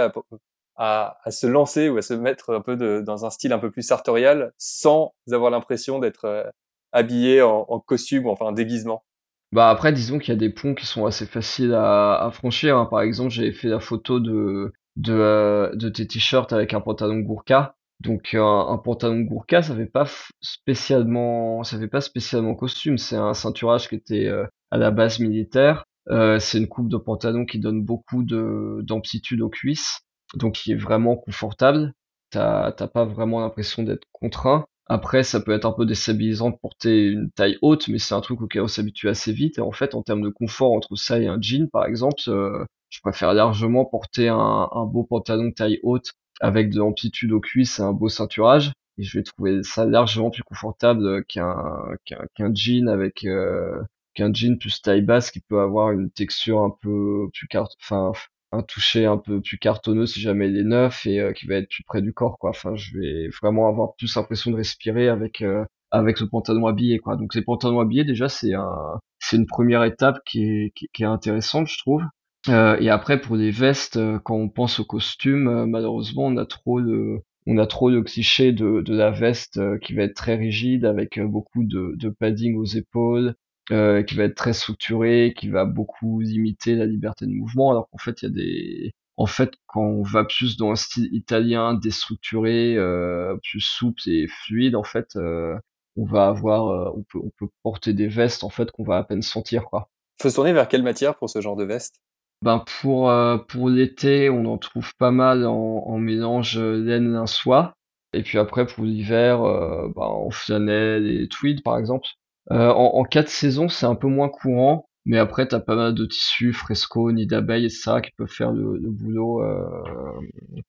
[0.77, 3.83] à, se lancer ou à se mettre un peu dans un style un peu plus
[3.83, 6.45] sartorial sans avoir l'impression d'être euh,
[6.93, 9.05] habillé en, en, costume ou enfin un déguisement?
[9.53, 12.77] Bah après, disons qu'il y a des ponts qui sont assez faciles à, franchir.
[12.77, 12.87] Hein.
[12.87, 14.73] Par exemple, j'avais fait la photo de
[15.09, 17.75] euh, tes t-shirts avec un pantalon Gourka.
[18.01, 20.07] Donc un, un pantalon Gourka, ça fait pas
[20.41, 22.97] spécialement, ça fait pas spécialement costume.
[22.97, 24.29] C'est un ceinturage qui était
[24.71, 29.41] à la base militaire euh, c'est une coupe de pantalon qui donne beaucoup de d'amplitude
[29.43, 30.01] aux cuisses,
[30.35, 31.93] donc qui est vraiment confortable.
[32.31, 34.65] T'as t'as pas vraiment l'impression d'être contraint.
[34.87, 38.21] Après, ça peut être un peu déstabilisant de porter une taille haute, mais c'est un
[38.21, 39.59] truc auquel on s'habitue assez vite.
[39.59, 42.65] Et en fait, en termes de confort entre ça et un jean, par exemple, euh,
[42.91, 47.79] je préfère largement porter un, un beau pantalon taille haute avec de l'amplitude aux cuisses
[47.79, 48.73] et un beau ceinturage.
[48.99, 51.57] Et je vais trouver ça largement plus confortable qu'un
[52.05, 53.81] qu'un jean avec euh,
[54.15, 58.13] qu'un jean plus taille basse qui peut avoir une texture un peu plus carte, enfin
[58.53, 61.57] un toucher un peu plus cartonneux si jamais il est neuf et euh, qui va
[61.57, 62.51] être plus près du corps quoi.
[62.51, 66.99] Enfin, je vais vraiment avoir plus l'impression de respirer avec euh, avec ce pantalon habillé
[66.99, 67.17] quoi.
[67.17, 71.07] Donc ces pantalons habillés déjà c'est un c'est une première étape qui est qui, est
[71.07, 72.03] intéressante je trouve.
[72.49, 76.81] Euh, et après pour les vestes quand on pense au costume malheureusement on a trop
[76.81, 80.85] de on a trop de clichés de, de la veste qui va être très rigide
[80.85, 83.35] avec beaucoup de, de padding aux épaules,
[83.71, 87.89] euh, qui va être très structuré, qui va beaucoup imiter la liberté de mouvement, alors
[87.91, 91.09] qu'en fait il y a des en fait, quand on va plus dans un style
[91.13, 95.55] italien déstructuré, euh, plus souple et fluide, en fait, euh,
[95.97, 99.05] on va avoir, on peut, on peut porter des vestes en fait qu'on va à
[99.05, 99.91] peine sentir quoi.
[100.21, 102.01] Faut se tourner vers quelle matière pour ce genre de veste?
[102.43, 103.13] Ben pour
[103.49, 107.75] pour l'été, on en trouve pas mal en, en mélange laine lin soie,
[108.15, 112.09] et puis après pour l'hiver, ben, en flanelle et tweed par exemple.
[112.51, 115.95] Euh, en, en quatre saisons, c'est un peu moins courant, mais après, t'as pas mal
[115.95, 119.65] de tissus, fresco, nid d'abeilles et ça qui peuvent faire le, boulot euh,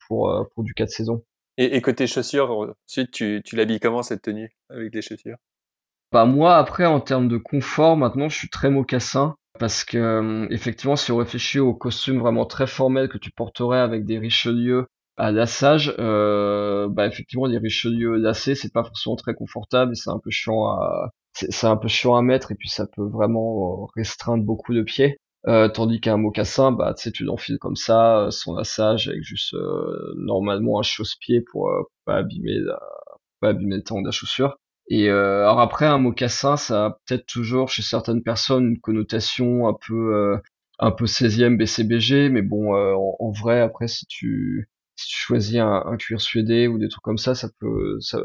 [0.08, 1.24] pour, euh, pour du 4 saisons.
[1.58, 5.38] Et, et côté chaussures, ensuite, tu, tu l'habilles comment cette tenue avec des chaussures?
[6.12, 9.36] Bah moi, après, en termes de confort, maintenant, je suis très mocassin.
[9.60, 14.06] Parce que effectivement, si on réfléchit au costume vraiment très formel que tu porterais avec
[14.06, 19.92] des Richelieu à lassage, euh, bah effectivement, les Richelieu lacés, c'est pas forcément très confortable
[19.92, 22.86] et c'est un peu chiant à, c'est un peu chiant à mettre et puis ça
[22.88, 25.20] peut vraiment euh, restreindre beaucoup de pieds.
[25.48, 29.24] Euh, tandis qu'un mocassin, bah, tu sais, tu l'enfiles comme ça, euh, sans lassage, avec
[29.24, 31.70] juste euh, normalement un chausse-pied pour,
[32.06, 32.80] pas abîmer la,
[33.42, 34.58] pas abîmer le temps de la chaussure.
[34.90, 39.74] Et alors après, un mocassin, ça a peut-être toujours chez certaines personnes une connotation un
[39.74, 40.38] peu
[40.80, 45.58] un peu 16e BCBG, mais bon, en, en, vrai, après, si tu si tu choisis
[45.58, 48.20] un, un, cuir suédé ou des trucs comme ça, ça peut, ça,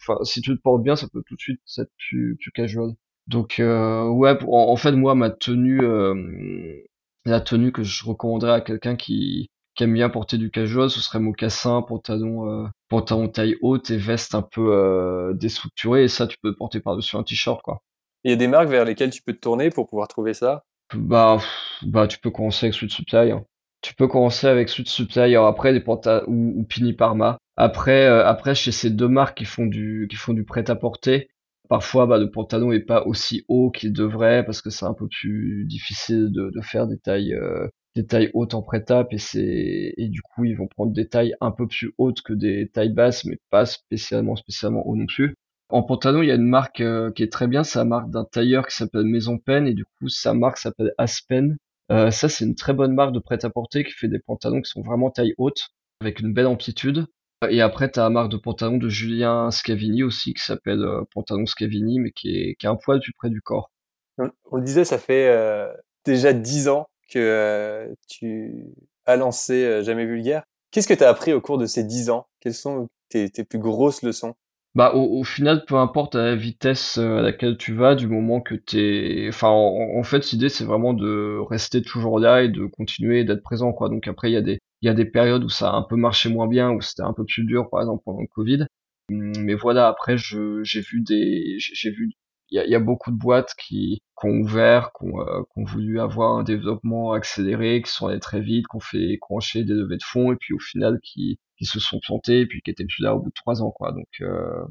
[0.00, 2.90] enfin, si tu te portes bien, ça peut tout de suite être plus, plus casual.
[3.26, 6.82] Donc, euh, ouais, en, fait, moi, ma tenue, euh,
[7.24, 11.00] la tenue que je recommanderais à quelqu'un qui, qui aime bien porter du casual, ce
[11.00, 16.04] serait mocassin, pantalon, euh, pantalon taille haute et veste un peu déstructurée.
[16.04, 17.82] Et ça, tu peux porter par-dessus un t-shirt, quoi.
[18.24, 20.64] Il y a des marques vers lesquelles tu peux te tourner pour pouvoir trouver ça?
[20.94, 21.38] Bah,
[21.82, 23.30] bah, tu peux commencer avec Sweet Supply.
[23.30, 23.44] Hein.
[23.82, 27.38] Tu peux commencer avec Sweet Supply, après des pantalons ou, ou Pini Parma.
[27.56, 30.76] Après, euh, après chez ces deux marques qui font du qui font du prêt à
[30.76, 31.28] porter,
[31.68, 35.08] parfois bah, le pantalon est pas aussi haut qu'il devrait parce que c'est un peu
[35.08, 39.94] plus difficile de, de faire des tailles euh, des tailles hautes en prêt-à et c'est
[39.96, 42.92] et du coup ils vont prendre des tailles un peu plus hautes que des tailles
[42.92, 45.34] basses mais pas spécialement spécialement haut non plus.
[45.68, 48.10] En pantalon, il y a une marque euh, qui est très bien, c'est la marque
[48.10, 51.56] d'un tailleur qui s'appelle Maison Pen et du coup sa marque s'appelle Aspen
[51.90, 54.82] euh, ça, c'est une très bonne marque de prêt-à-porter qui fait des pantalons qui sont
[54.82, 55.70] vraiment taille haute,
[56.00, 57.06] avec une belle amplitude.
[57.48, 61.02] Et après, tu as la marque de pantalon de Julien Scavini aussi, qui s'appelle euh,
[61.14, 63.70] Pantalon Scavini, mais qui est, qui est un poil plus près du corps.
[64.18, 65.72] On, le disait, ça fait euh,
[66.04, 68.66] déjà dix ans que tu
[69.06, 70.44] as lancé Jamais Vulgaire.
[70.70, 72.26] Qu'est-ce que tu as appris au cours de ces dix ans?
[72.40, 74.34] Quelles sont tes, tes plus grosses leçons?
[74.76, 78.54] Bah au, final, peu importe la vitesse euh, à laquelle tu vas, du moment que
[78.54, 83.42] t'es, enfin en, fait l'idée c'est vraiment de rester toujours là et de continuer d'être
[83.42, 83.88] présent quoi.
[83.88, 85.82] Donc après il y a des Il y a des périodes où ça a un
[85.82, 88.66] peu marché moins bien, où c'était un peu plus dur, par exemple pendant le Covid.
[89.10, 92.12] Hum, mais voilà, après, je, j'ai vu des, j'ai vu,
[92.50, 95.42] il y a, y a, beaucoup de boîtes qui, qui ont ouvert, qui ont, euh,
[95.52, 99.18] qui ont, voulu avoir un développement accéléré, qui sont allés très vite, qui ont fait,
[99.18, 102.46] qui ont des levées de fonds, et puis au final, qui, qui se sont plantés,
[102.46, 103.92] puis qui étaient plus là au bout de trois ans, quoi.
[103.92, 104.64] Donc, euh,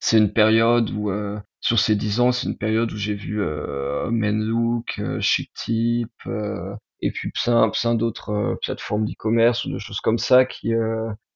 [0.00, 3.42] c'est une période où, euh, sur ces dix ans, c'est une période où j'ai vu
[3.42, 10.18] euh, Menlook, Shiptip, euh, et puis plein, plein d'autres plateformes d'e-commerce ou de choses comme
[10.18, 10.72] ça qui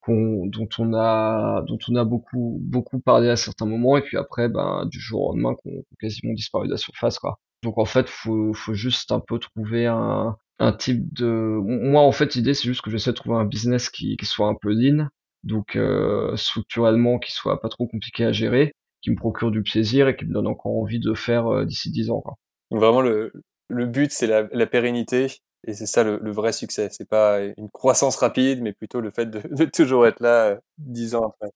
[0.09, 4.49] dont on a dont on a beaucoup beaucoup parlé à certains moments et puis après
[4.49, 7.39] ben du jour au lendemain qu'on quasiment disparu de la surface quoi.
[7.63, 12.13] Donc en fait faut faut juste un peu trouver un un type de moi en
[12.13, 14.73] fait l'idée c'est juste que j'essaie de trouver un business qui qui soit un peu
[14.73, 15.09] lean
[15.43, 20.07] donc euh, structurellement qui soit pas trop compliqué à gérer qui me procure du plaisir
[20.07, 22.35] et qui me donne encore envie de faire euh, d'ici 10 ans quoi.
[22.71, 23.33] Donc vraiment le
[23.69, 25.27] le but c'est la, la pérennité
[25.67, 26.89] et c'est ça le, le, vrai succès.
[26.91, 30.57] C'est pas une croissance rapide, mais plutôt le fait de, de toujours être là euh,
[30.79, 31.51] dix ans après.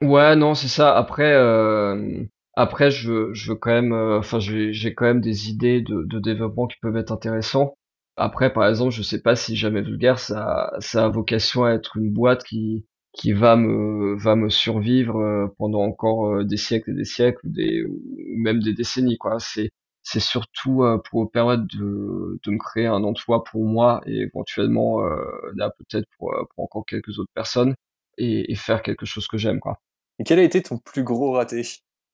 [0.00, 0.96] Ouais, non, c'est ça.
[0.96, 6.04] Après, euh, après, je je veux quand même, enfin, j'ai quand même des idées de,
[6.04, 7.74] de développement qui peuvent être intéressants.
[8.20, 11.96] Après, par exemple, je sais pas si jamais vulgaire, ça, ça a vocation à être
[11.96, 16.94] une boîte qui, qui va me, va me survivre euh, pendant encore des siècles et
[16.94, 18.00] des siècles, ou des, ou
[18.36, 19.38] même des décennies, quoi.
[19.38, 19.70] C'est,
[20.02, 25.04] c'est surtout euh, pour permettre de, de me créer un emploi pour moi et éventuellement
[25.04, 27.74] euh, là peut-être pour, euh, pour encore quelques autres personnes
[28.18, 29.78] et, et faire quelque chose que j'aime quoi.
[30.18, 31.62] Et quel a été ton plus gros raté?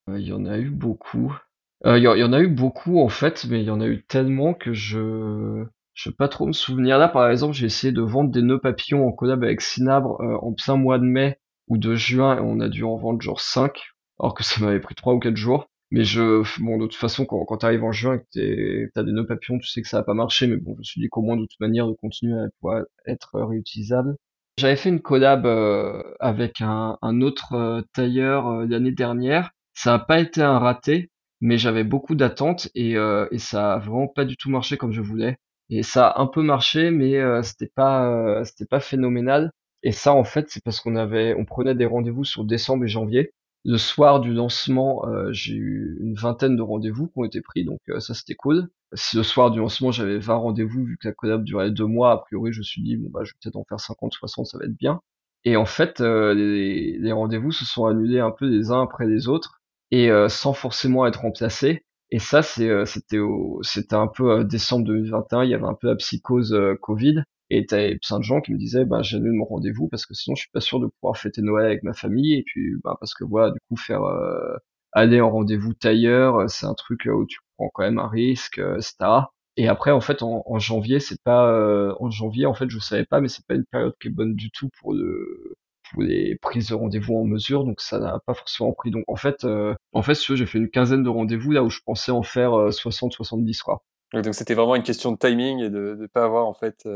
[0.09, 1.36] Il y en a eu beaucoup.
[1.84, 4.02] Il y, y, en a eu beaucoup en fait, mais il y en a eu
[4.04, 5.66] tellement que je
[5.97, 6.99] je peux pas trop me souvenir.
[6.99, 10.53] Là par exemple, j'ai essayé de vendre des nœuds papillons en collab avec Cinabre en
[10.53, 13.80] plein mois de mai ou de juin et on a dû en vendre genre 5
[14.20, 15.68] alors que ça m'avait pris 3 ou 4 jours.
[15.90, 19.26] Mais je, bon, de toute façon, quand, t'arrives en juin et que t'as des nœuds
[19.26, 20.47] papillons, tu sais que ça va pas marcher.
[20.49, 22.82] Mais bon, je me suis dit qu'au moins, de toute manière, de continuer à pouvoir
[23.07, 24.16] être réutilisable.
[24.59, 29.51] J'avais fait une collab euh, avec un, autre euh, tailleur euh, l'année dernière.
[29.74, 33.78] Ça a pas été un raté, mais j'avais beaucoup d'attentes et, euh, et ça a
[33.78, 35.36] vraiment pas du tout marché comme je voulais.
[35.70, 39.50] Et ça a un peu marché, mais euh, c'était pas, c'était pas phénoménal.
[39.82, 42.88] Et ça, en fait, c'est parce qu'on avait, on prenait des rendez-vous sur décembre et
[42.88, 43.32] janvier
[43.66, 47.64] le soir du lancement, euh, j'ai eu une vingtaine de rendez-vous qui ont été pris,
[47.64, 48.68] donc euh, ça c'était cool.
[48.94, 52.12] Si le soir du lancement j'avais 20 rendez-vous, vu que la collab durait deux mois,
[52.12, 54.46] a priori je me suis dit bon bah je vais peut-être en faire 50, 60,
[54.46, 55.00] ça va être bien.
[55.44, 59.06] Et en fait, euh, les, les rendez-vous se sont annulés un peu les uns après
[59.06, 59.60] les autres
[59.90, 61.86] et sans forcément être remplacés.
[62.11, 63.18] Et ça c'est c'était
[63.62, 67.98] c'était un peu décembre 2021, il y avait un peu la psychose Covid et t'avais
[67.98, 70.50] plein de gens qui me disaient, bah, j'annule mon rendez-vous parce que sinon je suis
[70.50, 72.34] pas sûr de pouvoir fêter Noël avec ma famille.
[72.34, 74.57] Et puis, bah, parce que voilà, du coup, faire euh,
[74.92, 78.09] aller en rendez-vous tailleur, euh, c'est un truc euh, où tu prends quand même un
[78.09, 79.30] risque, etc.
[79.57, 82.78] Et après, en fait, en, en janvier, c'est pas, euh, en janvier, en fait, je
[82.78, 85.54] savais pas, mais c'est pas une période qui est bonne du tout pour le,
[85.99, 88.91] les prises de rendez-vous en mesure, donc ça n'a pas forcément pris.
[88.91, 91.70] Donc, en fait, euh, en fait, si j'ai fait une quinzaine de rendez-vous là où
[91.70, 93.82] je pensais en faire 60-70, quoi.
[94.12, 96.87] Donc, c'était vraiment une question de timing et de ne pas avoir, en fait,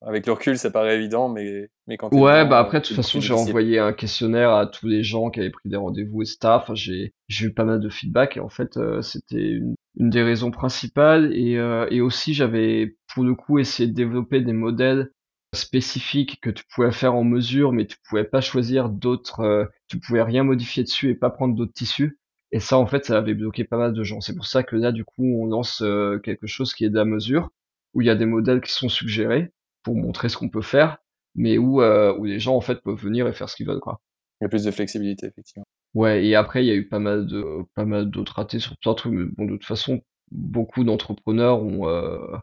[0.00, 3.20] avec le recul, ça paraît évident, mais, mais quand Ouais, bah après, de toute façon,
[3.20, 6.70] j'ai envoyé un questionnaire à tous les gens qui avaient pris des rendez-vous et staff.
[6.74, 10.22] J'ai, j'ai eu pas mal de feedback et en fait, euh, c'était une, une, des
[10.22, 11.32] raisons principales.
[11.34, 15.10] Et, euh, et aussi, j'avais pour le coup essayé de développer des modèles
[15.54, 19.98] spécifiques que tu pouvais faire en mesure, mais tu pouvais pas choisir d'autres, euh, tu
[19.98, 22.18] pouvais rien modifier dessus et pas prendre d'autres tissus.
[22.52, 24.20] Et ça, en fait, ça avait bloqué pas mal de gens.
[24.20, 26.96] C'est pour ça que là, du coup, on lance euh, quelque chose qui est de
[26.96, 27.50] la mesure,
[27.94, 29.50] où il y a des modèles qui sont suggérés
[29.82, 30.98] pour montrer ce qu'on peut faire,
[31.34, 33.80] mais où, euh, où les gens en fait peuvent venir et faire ce qu'ils veulent
[33.80, 34.00] quoi.
[34.40, 35.64] Il y a plus de flexibilité effectivement.
[35.94, 37.44] Ouais, et après il y a eu pas mal de
[37.74, 41.62] pas mal d'autres ratés sur plein de trucs, mais bon de toute façon beaucoup d'entrepreneurs
[41.62, 42.36] ont euh,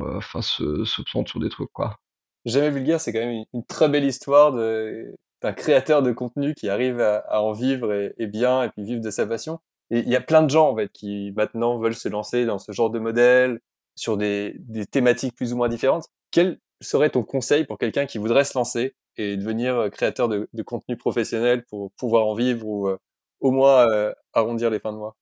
[0.00, 1.98] enfin se, se plantent sur des trucs quoi.
[2.44, 7.00] Jamais vulgaire, c'est quand même une, très belle histoire d'un créateur de contenu qui arrive
[7.00, 9.60] à, à en vivre et, et, bien et puis vivre de sa passion.
[9.90, 12.58] Et il y a plein de gens en fait qui maintenant veulent se lancer dans
[12.58, 13.60] ce genre de modèle
[13.94, 16.06] sur des, des thématiques plus ou moins différentes.
[16.30, 20.48] Quel serait ton conseil pour quelqu'un qui voudrait se lancer et devenir euh, créateur de,
[20.64, 22.96] contenu professionnel pour pouvoir en vivre ou euh,
[23.40, 25.16] au moins euh, arrondir les fins de mois?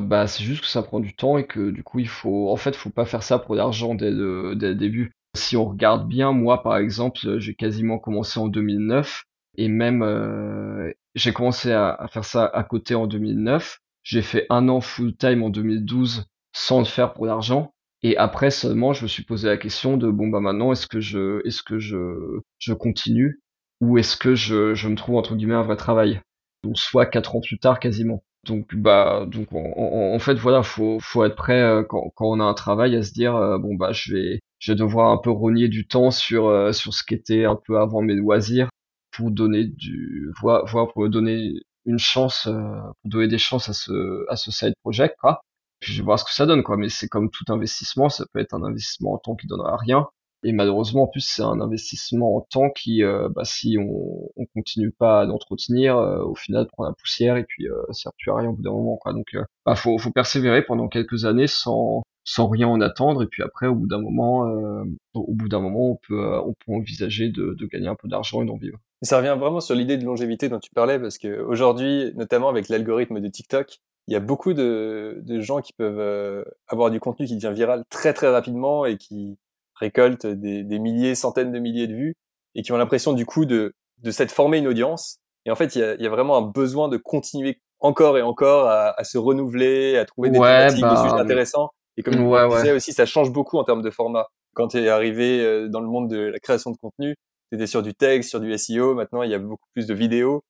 [0.00, 2.56] Bah, c'est juste que ça prend du temps et que du coup, il faut, en
[2.56, 5.12] fait, faut pas faire ça pour l'argent dès dès le début.
[5.36, 9.24] Si on regarde bien, moi, par exemple, j'ai quasiment commencé en 2009
[9.56, 13.80] et même euh, j'ai commencé à, faire ça à côté en 2009.
[14.02, 17.72] J'ai fait un an full time en 2012 sans le faire pour l'argent.
[18.02, 21.00] Et après seulement, je me suis posé la question de bon bah maintenant est-ce que
[21.00, 23.40] je est-ce que je je continue
[23.82, 26.20] ou est-ce que je je me trouve entre guillemets un vrai travail?
[26.64, 28.22] Donc soit quatre ans plus tard quasiment.
[28.46, 32.44] Donc bah donc en fait voilà faut faut être prêt euh, quand quand on a
[32.44, 35.30] un travail à se dire euh, bon bah je vais je vais devoir un peu
[35.30, 38.68] rogner du temps sur sur ce qui était un peu avant mes loisirs
[39.10, 41.54] pour donner du voir, voir pour donner
[41.86, 45.40] une chance pour donner des chances à ce à ce side project quoi
[45.80, 48.24] puis je vais voir ce que ça donne quoi mais c'est comme tout investissement ça
[48.32, 50.06] peut être un investissement en temps qui donnera rien
[50.42, 54.46] et malheureusement, en plus, c'est un investissement en temps qui, euh, bah, si on, on
[54.54, 58.30] continue pas à l'entretenir, euh, au final, prend la poussière et puis euh, sert plus
[58.30, 58.96] à rien au bout d'un moment.
[58.96, 59.12] Quoi.
[59.12, 63.22] Donc, euh, bah, faut, faut persévérer pendant quelques années sans, sans rien en attendre.
[63.22, 66.52] Et puis après, au bout d'un moment, euh, au bout d'un moment, on peut, on
[66.52, 68.78] peut envisager de, de gagner un peu d'argent et d'en vivre.
[69.02, 72.68] ça revient vraiment sur l'idée de longévité dont tu parlais, parce que aujourd'hui, notamment avec
[72.68, 77.26] l'algorithme de TikTok, il y a beaucoup de, de gens qui peuvent avoir du contenu
[77.26, 79.38] qui devient viral très très rapidement et qui
[79.80, 82.14] récoltent des, des, milliers, centaines de milliers de vues
[82.54, 85.18] et qui ont l'impression du coup de, de s'être formé une audience.
[85.46, 88.18] Et en fait, il y a, il y a vraiment un besoin de continuer encore
[88.18, 91.70] et encore à, à se renouveler, à trouver des ouais, thématiques, bah, des sujets intéressants.
[91.96, 92.76] Et comme ouais, tu disais ouais.
[92.76, 94.26] aussi, ça change beaucoup en termes de format.
[94.54, 97.14] Quand tu es arrivé euh, dans le monde de la création de contenu,
[97.50, 98.94] tu étais sur du texte, sur du SEO.
[98.94, 100.42] Maintenant, il y a beaucoup plus de vidéos.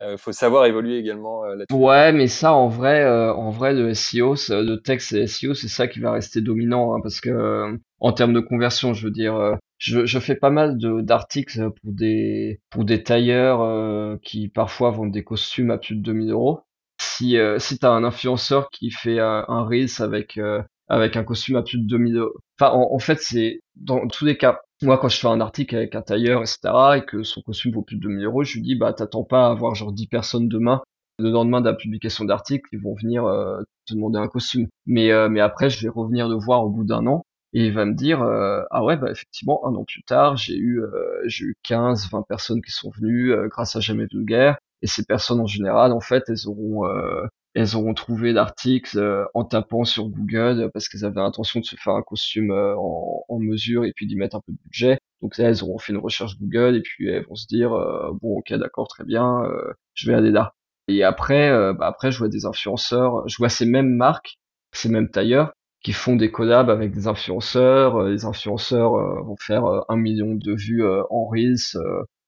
[0.00, 1.74] Euh, faut savoir évoluer également euh, là-dessus.
[1.74, 5.68] Ouais, mais ça, en vrai, euh, en vrai, le SEO, le texte et SEO, c'est
[5.68, 9.10] ça qui va rester dominant, hein, parce que euh, en termes de conversion, je veux
[9.10, 14.48] dire, euh, je, je fais pas mal de d'articles pour des pour des tailleurs qui
[14.48, 16.60] parfois vendent des costumes à plus de 2000 euros.
[17.00, 20.40] Si si t'as un influenceur qui fait un, reels avec
[20.88, 24.24] avec un costume à plus de 2000 euros, enfin, en, en fait, c'est dans tous
[24.24, 24.60] les cas.
[24.82, 27.82] Moi, quand je fais un article avec un tailleur, etc., et que son costume vaut
[27.82, 30.48] plus de 2000 euros, je lui dis, bah, t'attends pas à avoir genre 10 personnes
[30.48, 30.82] demain,
[31.18, 34.68] le lendemain de la publication d'article, ils vont venir euh, te demander un costume.
[34.86, 37.72] Mais, euh, mais après, je vais revenir le voir au bout d'un an, et il
[37.72, 41.22] va me dire, euh, ah ouais, bah, effectivement, un an plus tard, j'ai eu, euh,
[41.26, 45.04] j'ai eu 15, 20 personnes qui sont venues euh, grâce à Jamais Vulgaire, et ces
[45.04, 47.26] personnes, en général, en fait, elles auront, euh,
[47.58, 51.74] elles auront trouvé l'article euh, en tapant sur Google parce qu'elles avaient l'intention de se
[51.74, 54.98] faire un costume euh, en, mesure et puis d'y mettre un peu de budget.
[55.22, 58.12] Donc là, elles auront fait une recherche Google et puis elles vont se dire euh,
[58.22, 59.42] bon, ok, d'accord, très bien,
[59.94, 60.54] je vais aller là.
[60.86, 64.38] Et après, bah après, je vois des influenceurs, je vois ces mêmes marques,
[64.72, 65.52] ces mêmes tailleurs
[65.82, 68.04] qui font des collabs avec des influenceurs.
[68.04, 68.92] Les influenceurs
[69.24, 71.56] vont faire un million de vues en reels,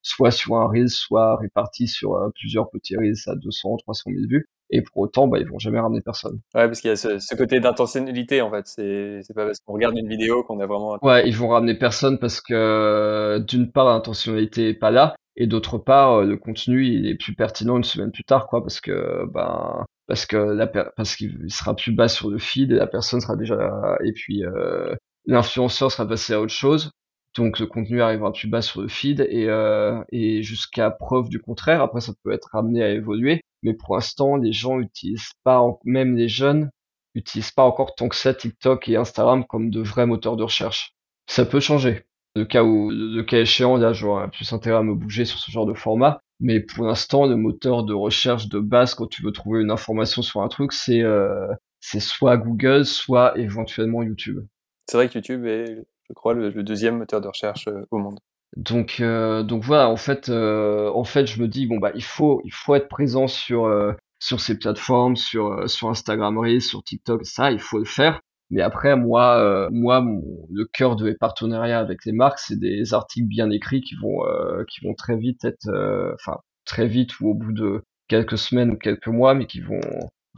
[0.03, 4.49] soit sur un reel, soit répartis sur plusieurs petits reels à 200, 300 000 vues.
[4.71, 6.41] Et pour autant, bah, ils vont jamais ramener personne.
[6.55, 8.67] Ouais, parce qu'il y a ce, ce côté d'intentionnalité en fait.
[8.67, 10.99] C'est c'est pas parce qu'on regarde une vidéo qu'on a vraiment.
[11.03, 15.79] Ouais, ils vont ramener personne parce que d'une part l'intentionnalité est pas là et d'autre
[15.79, 19.25] part euh, le contenu il est plus pertinent une semaine plus tard quoi parce que
[19.33, 22.89] ben parce que la per- parce qu'il sera plus bas sur le feed et la
[22.89, 24.95] personne sera déjà et puis euh,
[25.27, 26.91] l'influenceur sera passé à autre chose
[27.37, 31.41] donc le contenu arrivera plus bas sur le feed et euh, et jusqu'à preuve du
[31.41, 35.63] contraire après ça peut être ramené à évoluer mais pour l'instant les gens utilisent pas
[35.85, 36.71] même les jeunes
[37.15, 40.95] utilisent pas encore tant que ça TikTok et Instagram comme de vrais moteurs de recherche.
[41.27, 42.05] Ça peut changer.
[42.37, 45.51] Le cas où, le cas échéant, là, j'aurais plus intérêt à me bouger sur ce
[45.51, 46.21] genre de format.
[46.39, 50.23] Mais pour l'instant, le moteur de recherche de base, quand tu veux trouver une information
[50.23, 51.49] sur un truc, c'est euh,
[51.81, 54.41] soit Google, soit éventuellement YouTube.
[54.87, 57.99] C'est vrai que YouTube est, je crois, le, le deuxième moteur de recherche euh, au
[57.99, 58.19] monde.
[58.57, 62.03] Donc euh, donc voilà, en fait euh, en fait je me dis bon bah il
[62.03, 66.83] faut il faut être présent sur euh, sur ces plateformes, sur euh, sur Instagram sur
[66.83, 68.21] TikTok, ça il faut le faire.
[68.51, 70.05] Mais après moi euh, moi
[70.51, 74.27] le cœur de mes partenariats avec les marques, c'est des articles bien écrits qui vont
[74.27, 75.69] euh, qui vont très vite être
[76.15, 79.81] enfin très vite ou au bout de quelques semaines ou quelques mois mais qui vont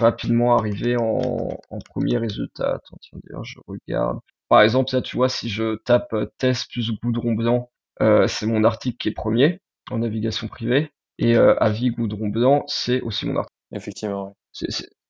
[0.01, 2.75] rapidement arriver en en premier résultat.
[2.75, 4.19] Attends, tiens d'ailleurs je regarde.
[4.51, 7.71] Par exemple, là tu vois si je tape test plus goudron blanc
[8.01, 10.91] c'est mon article qui est premier en navigation privée.
[11.19, 13.55] Et euh, avis goudron blanc, c'est aussi mon article.
[13.75, 14.35] Effectivement.
[14.53, 14.69] Ouais.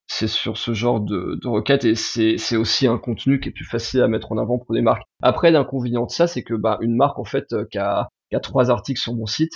[0.08, 3.52] C'est sur ce genre de, de requête et c'est c'est aussi un contenu qui est
[3.52, 5.04] plus facile à mettre en avant pour des marques.
[5.22, 8.36] Après, l'inconvénient de ça, c'est que bah, une marque en fait euh, qui a, qui
[8.36, 9.52] a trois articles sur mon site,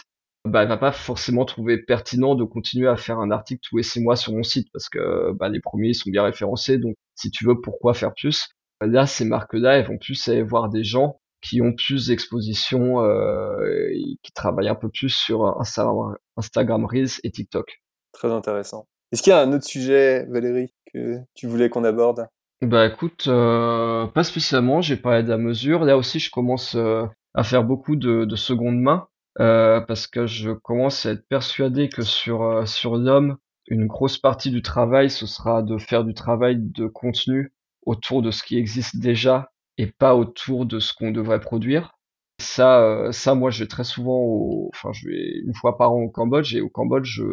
[0.46, 3.82] bah, elle va pas forcément trouver pertinent de continuer à faire un article tous les
[3.82, 6.78] six mois sur mon site parce que bah, les premiers sont bien référencés.
[6.78, 8.48] Donc, si tu veux, pourquoi faire plus?
[8.80, 13.88] Là, ces marques-là, elles vont plus aller voir des gens qui ont plus d'exposition, euh,
[13.92, 17.82] et qui travaillent un peu plus sur Instagram, Instagram Reels et TikTok.
[18.12, 18.86] Très intéressant.
[19.12, 22.26] Est-ce qu'il y a un autre sujet, Valérie, que tu voulais qu'on aborde?
[22.62, 25.84] Bah écoute, euh, pas spécialement, j'ai parlé de la mesure.
[25.84, 29.08] Là aussi, je commence euh, à faire beaucoup de, de seconde main
[29.38, 33.36] parce que je commence à être persuadé que sur, sur l'homme,
[33.68, 37.52] une grosse partie du travail, ce sera de faire du travail de contenu
[37.84, 41.92] autour de ce qui existe déjà et pas autour de ce qu'on devrait produire.
[42.40, 45.92] Ça, euh, ça, moi, je vais très souvent au, enfin, je vais une fois par
[45.92, 47.24] an au Cambodge et au Cambodge, je,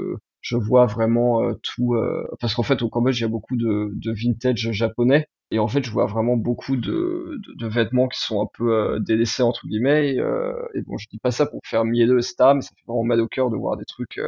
[0.41, 3.58] je vois vraiment euh, tout, euh, parce qu'en fait, au Cambodge, il y a beaucoup
[3.58, 8.20] de, de vintage japonais Et en fait, je vois vraiment beaucoup de, de, vêtements qui
[8.22, 10.18] sont un peu euh, délaissés entre guillemets.
[10.20, 12.54] Euh, et bon, je dis pas ça pour faire mielleux, etc.
[12.56, 14.20] Mais ça fait vraiment mal au cœur de voir des trucs,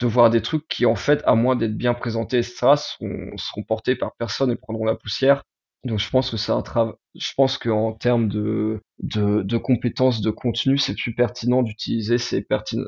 [0.00, 3.62] de voir des trucs qui en fait, à moins d'être bien présentés, etc., seront, seront
[3.64, 5.44] portés par personne et prendront la poussière.
[5.84, 6.94] Donc je pense que c'est un travail.
[7.14, 12.46] Je pense qu'en termes de, de, de compétences de contenu, c'est plus pertinent d'utiliser ces,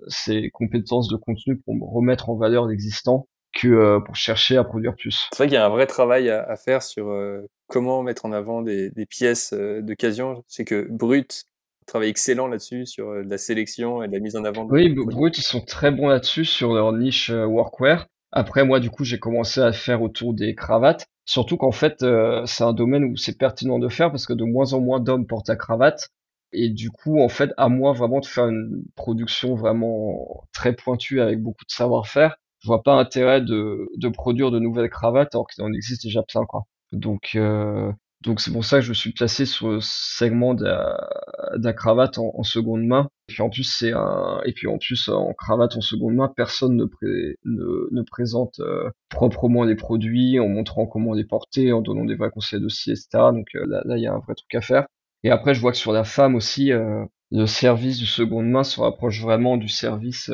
[0.09, 4.95] ces compétences de contenu pour remettre en valeur l'existant que euh, pour chercher à produire
[4.95, 5.27] plus.
[5.31, 8.25] C'est vrai qu'il y a un vrai travail à, à faire sur euh, comment mettre
[8.25, 10.45] en avant des, des pièces euh, d'occasion.
[10.47, 11.45] C'est que Brut
[11.87, 14.65] travaille excellent là-dessus sur la sélection et la mise en avant.
[14.65, 18.07] De oui, Brut ils sont très bons là-dessus sur leur niche workwear.
[18.31, 21.07] Après moi du coup j'ai commencé à faire autour des cravates.
[21.31, 22.05] Surtout qu'en fait
[22.47, 25.27] c'est un domaine où c'est pertinent de faire parce que de moins en moins d'hommes
[25.29, 26.09] portent la cravate.
[26.53, 31.21] Et du coup, en fait, à moi vraiment de faire une production vraiment très pointue
[31.21, 35.47] avec beaucoup de savoir-faire, je vois pas intérêt de, de produire de nouvelles cravates alors
[35.47, 36.65] qu'il en existe déjà plein quoi.
[36.91, 41.73] Donc euh, donc c'est pour ça que je suis placé sur le segment de la,
[41.73, 43.09] cravate en, seconde main.
[43.31, 46.33] Et puis en plus c'est un et puis en plus en cravate en seconde main,
[46.35, 52.17] personne ne, présente euh, proprement les produits en montrant comment les porter, en donnant des
[52.17, 53.09] vrais conseils aussi, etc.
[53.33, 54.87] Donc euh, là il y a un vrai truc à faire.
[55.23, 58.65] Et après je vois que sur la femme aussi, euh, le service du seconde main
[58.65, 60.29] se rapproche vraiment du service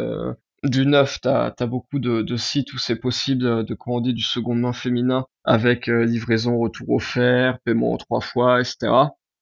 [0.63, 4.73] du neuf, tu as, beaucoup de, sites où c'est possible de commander du seconde main
[4.73, 8.93] féminin avec euh, livraison, retour offert, paiement en trois fois, etc.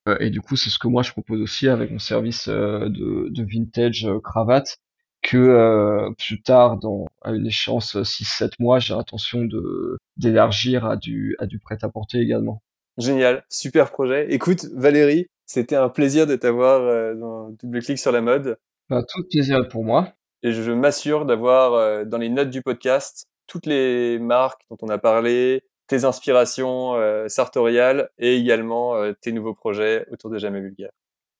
[0.08, 2.88] Euh, et du coup, c'est ce que moi je propose aussi avec mon service euh,
[2.88, 4.78] de, vintage cravate,
[5.22, 11.34] que plus tard, dans à une échéance 6-7 mois, j'ai l'intention de d'élargir à du,
[11.38, 12.62] à du prêt-à-porter également.
[12.98, 14.30] Génial, super projet.
[14.32, 18.58] Écoute, Valérie, c'était un plaisir de t'avoir dans Double Clic sur la mode.
[18.90, 23.26] Bah, tout plaisir pour moi et je m'assure d'avoir euh, dans les notes du podcast
[23.46, 29.32] toutes les marques dont on a parlé, tes inspirations euh, sartoriales et également euh, tes
[29.32, 30.90] nouveaux projets autour de Jamais Vulgaire.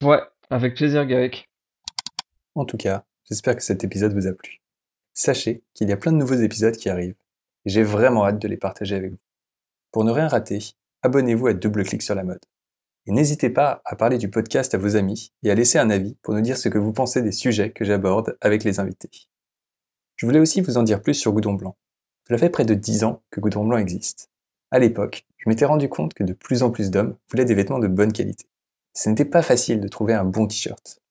[0.03, 1.49] Ouais, avec plaisir, Garrick.
[2.53, 4.61] En tout cas, j'espère que cet épisode vous a plu.
[5.13, 7.15] Sachez qu'il y a plein de nouveaux épisodes qui arrivent
[7.65, 9.19] et j'ai vraiment hâte de les partager avec vous.
[9.91, 10.59] Pour ne rien rater,
[11.01, 12.43] abonnez-vous à Double Clic sur la mode.
[13.07, 16.15] Et n'hésitez pas à parler du podcast à vos amis et à laisser un avis
[16.21, 19.11] pour nous dire ce que vous pensez des sujets que j'aborde avec les invités.
[20.15, 21.77] Je voulais aussi vous en dire plus sur Goudron Blanc.
[22.27, 24.31] Cela fait près de 10 ans que Goudron Blanc existe.
[24.71, 27.79] À l'époque, je m'étais rendu compte que de plus en plus d'hommes voulaient des vêtements
[27.79, 28.45] de bonne qualité.
[28.93, 31.01] Ce n'était pas facile de trouver un bon t-shirt.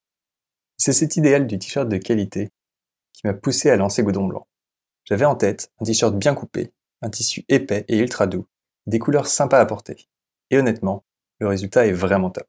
[0.77, 2.51] C'est cet idéal du t-shirt de qualité
[3.13, 4.47] qui m'a poussé à lancer Goudron Blanc.
[5.05, 8.47] J'avais en tête un t-shirt bien coupé, un tissu épais et ultra doux,
[8.87, 10.09] des couleurs sympas à porter.
[10.51, 11.05] Et honnêtement,
[11.39, 12.49] le résultat est vraiment top.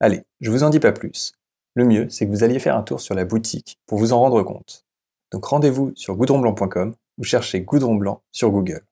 [0.00, 1.32] Allez, je vous en dis pas plus.
[1.74, 4.20] Le mieux, c'est que vous alliez faire un tour sur la boutique pour vous en
[4.20, 4.84] rendre compte.
[5.30, 8.87] Donc rendez-vous sur goudronblanc.com ou cherchez Goudron Blanc sur Google.